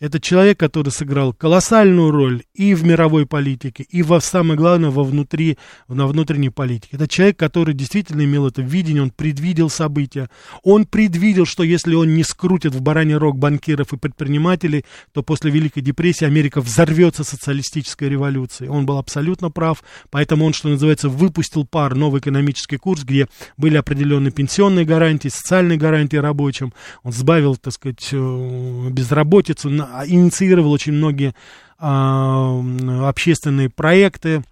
[0.00, 5.02] Это человек, который сыграл колоссальную роль и в мировой политике, и, во, самое главное, во
[5.02, 6.90] внутри, на внутренней политике.
[6.92, 10.30] Это человек, который действительно имел это видение, он предвидел события.
[10.62, 15.50] Он предвидел, что если он не скрутит в бараний рог банкиров и предпринимателей, то после
[15.50, 18.70] Великой депрессии Америка взорвется социалистической революцией.
[18.70, 23.26] Он был абсолютно прав, поэтому он, что называется, выпустил пар, новый экономический курс, где
[23.56, 26.72] были определенные пенсионные гарантии, социальные гарантии рабочим.
[27.02, 29.70] Он сбавил, так сказать, э, безработицу,
[30.06, 31.34] инициировал очень многие
[31.78, 32.60] а,
[33.08, 34.42] общественные проекты,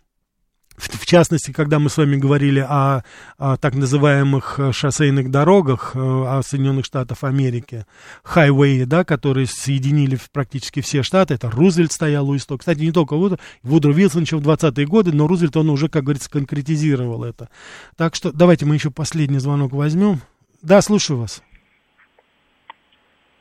[0.76, 3.02] в частности, когда мы с вами говорили о,
[3.38, 7.86] о так называемых шоссейных дорогах о Соединенных Штатах Америки,
[8.22, 12.60] хайвей, да, которые соединили практически все штаты, это Рузвельт стоял у истоков.
[12.60, 16.04] Кстати, не только Вудро, Вудро Вилсон еще в 20-е годы, но Рузвельт, он уже, как
[16.04, 17.48] говорится, конкретизировал это.
[17.96, 20.20] Так что давайте мы еще последний звонок возьмем.
[20.62, 21.42] Да, слушаю вас.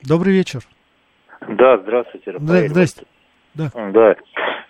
[0.01, 0.65] Добрый вечер.
[1.49, 2.69] Да, здравствуйте, Рафаэль.
[2.69, 3.05] Здрасте.
[3.53, 3.69] Да.
[3.91, 4.15] Да.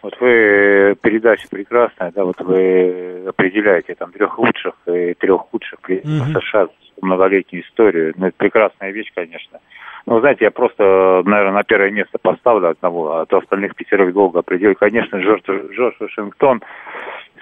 [0.02, 6.30] Вот вы передача прекрасная, да, вот вы определяете там трех лучших и трех худших президентов
[6.30, 6.42] угу.
[6.42, 6.68] США
[7.02, 8.14] многолетнюю историю.
[8.16, 9.60] Ну, это прекрасная вещь, конечно.
[10.06, 14.40] Ну, знаете, я просто, наверное, на первое место поставлю одного, а то остальных пятерых долго
[14.40, 14.76] определю.
[14.76, 15.42] Конечно, Джордж,
[15.74, 16.62] Джордж Вашингтон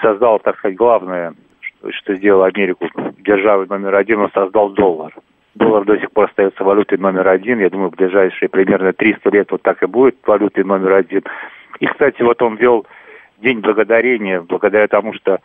[0.01, 2.87] создал, так сказать, главное, что, что сделал Америку
[3.19, 5.13] державой номер один, он создал доллар.
[5.55, 7.59] Доллар до сих пор остается валютой номер один.
[7.59, 11.23] Я думаю, в ближайшие примерно 300 лет вот так и будет валютой номер один.
[11.79, 12.85] И, кстати, вот он ввел
[13.37, 15.39] День благодарения благодаря тому, что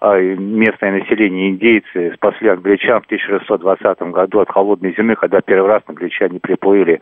[0.00, 5.82] а, местное население, индейцы, спасли англичан в 1620 году от холодной зимы, когда первый раз
[5.86, 7.00] англичане приплыли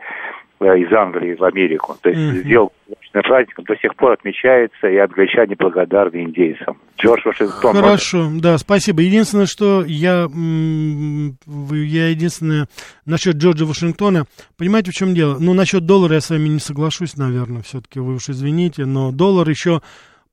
[0.59, 1.95] из Англии в Америку.
[2.01, 2.43] То есть mm-hmm.
[2.43, 2.71] сделал
[3.11, 6.77] праздником, до сих пор отмечается, и англичане благодарны индейцам.
[6.97, 7.75] Джордж Вашингтон.
[7.75, 8.41] Хорошо, может...
[8.41, 9.01] да, спасибо.
[9.01, 12.67] Единственное, что я, я единственное,
[13.05, 14.25] насчет Джорджа Вашингтона,
[14.57, 15.37] понимаете, в чем дело?
[15.39, 19.49] Ну, насчет доллара я с вами не соглашусь, наверное, все-таки вы уж извините, но доллар
[19.49, 19.81] еще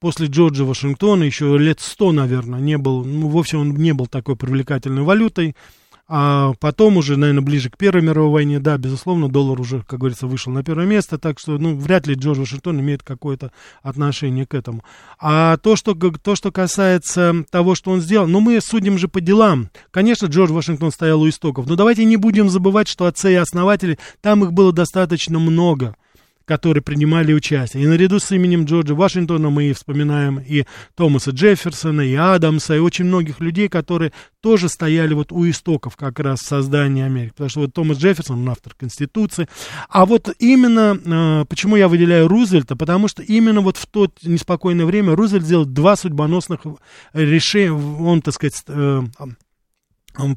[0.01, 4.37] после Джорджа Вашингтона еще лет сто, наверное, не был, ну, вовсе он не был такой
[4.37, 5.55] привлекательной валютой.
[6.07, 10.27] А потом уже, наверное, ближе к Первой мировой войне, да, безусловно, доллар уже, как говорится,
[10.27, 13.53] вышел на первое место, так что, ну, вряд ли Джордж Вашингтон имеет какое-то
[13.83, 14.85] отношение к этому.
[15.19, 19.23] А то, что, то, что касается того, что он сделал, ну, мы судим же по
[19.23, 19.71] делам.
[19.91, 23.99] Конечно, Джордж Вашингтон стоял у истоков, но давайте не будем забывать, что отцы и основатели,
[24.21, 25.97] там их было достаточно много
[26.45, 27.83] которые принимали участие.
[27.83, 30.65] И наряду с именем Джорджа Вашингтона мы вспоминаем и
[30.95, 36.21] Томаса Джефферсона, и Адамса, и очень многих людей, которые тоже стояли вот у истоков как
[36.21, 37.31] раз создания Америки.
[37.31, 39.49] Потому что вот Томас Джефферсон, он автор Конституции.
[39.89, 44.85] А вот именно, э, почему я выделяю Рузвельта, потому что именно вот в то неспокойное
[44.85, 46.61] время Рузвельт сделал два судьбоносных
[47.15, 49.03] решения, он, так сказать, э,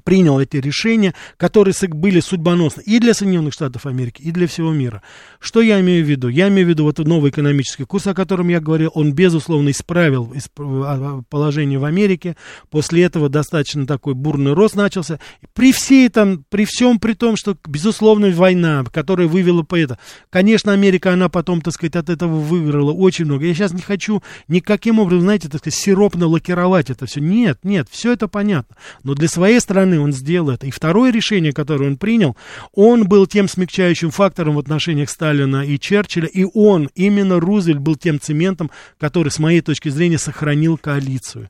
[0.03, 5.01] принял эти решения, которые были судьбоносны и для Соединенных Штатов Америки, и для всего мира.
[5.39, 6.27] Что я имею в виду?
[6.27, 10.33] Я имею в виду вот новый экономический курс, о котором я говорил, он, безусловно, исправил
[10.57, 12.35] а, положение в Америке.
[12.69, 15.19] После этого достаточно такой бурный рост начался.
[15.53, 19.99] При всей там, при всем при том, что, безусловно, война, которая вывела по это.
[20.29, 23.45] Конечно, Америка, она потом, так сказать, от этого выиграла очень много.
[23.45, 27.19] Я сейчас не хочу никаким образом, знаете, так сказать, сиропно лакировать это все.
[27.19, 28.75] Нет, нет, все это понятно.
[29.03, 30.65] Но для своей стороны он сделал это.
[30.65, 32.37] И второе решение, которое он принял,
[32.73, 37.97] он был тем смягчающим фактором в отношениях Сталина и Черчилля, и он, именно Рузвельт, был
[37.97, 41.49] тем цементом, который, с моей точки зрения, сохранил коалицию.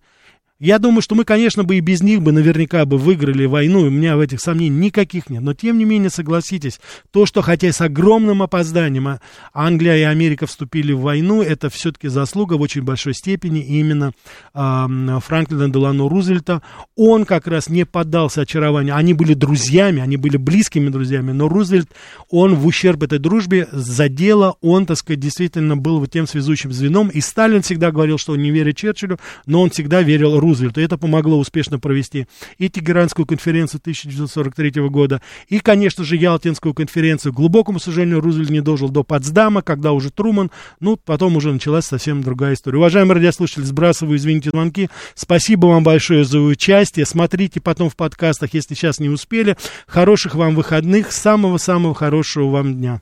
[0.59, 3.89] Я думаю, что мы, конечно, бы и без них бы наверняка бы выиграли войну, и
[3.89, 5.43] у меня в этих сомнений никаких нет.
[5.43, 6.79] Но, тем не менее, согласитесь,
[7.11, 9.19] то, что хотя и с огромным опозданием а
[9.53, 14.13] Англия и Америка вступили в войну, это все-таки заслуга в очень большой степени именно
[14.55, 16.63] э, Франклина Делано Рузвельта.
[16.95, 18.95] Он как раз не поддался очарованию.
[18.95, 21.89] Они были друзьями, они были близкими друзьями, но Рузвельт,
[22.31, 26.71] он в ущерб этой дружбе за дело, он, так сказать, действительно был вот тем связующим
[26.73, 27.09] звеном.
[27.09, 30.79] И Сталин всегда говорил, что он не верит Черчиллю, но он всегда верил Рузвельту.
[30.79, 32.27] Это помогло успешно провести
[32.57, 37.33] и Тегеранскую конференцию 1943 года, и, конечно же, Ялтинскую конференцию.
[37.33, 41.85] К глубокому сожалению, Рузвельт не дожил до Потсдама, когда уже Труман, ну, потом уже началась
[41.85, 42.77] совсем другая история.
[42.77, 44.89] Уважаемые радиослушатели, сбрасываю, извините, звонки.
[45.15, 47.05] Спасибо вам большое за участие.
[47.05, 49.57] Смотрите потом в подкастах, если сейчас не успели.
[49.85, 52.95] Хороших вам выходных, самого-самого хорошего вам дня.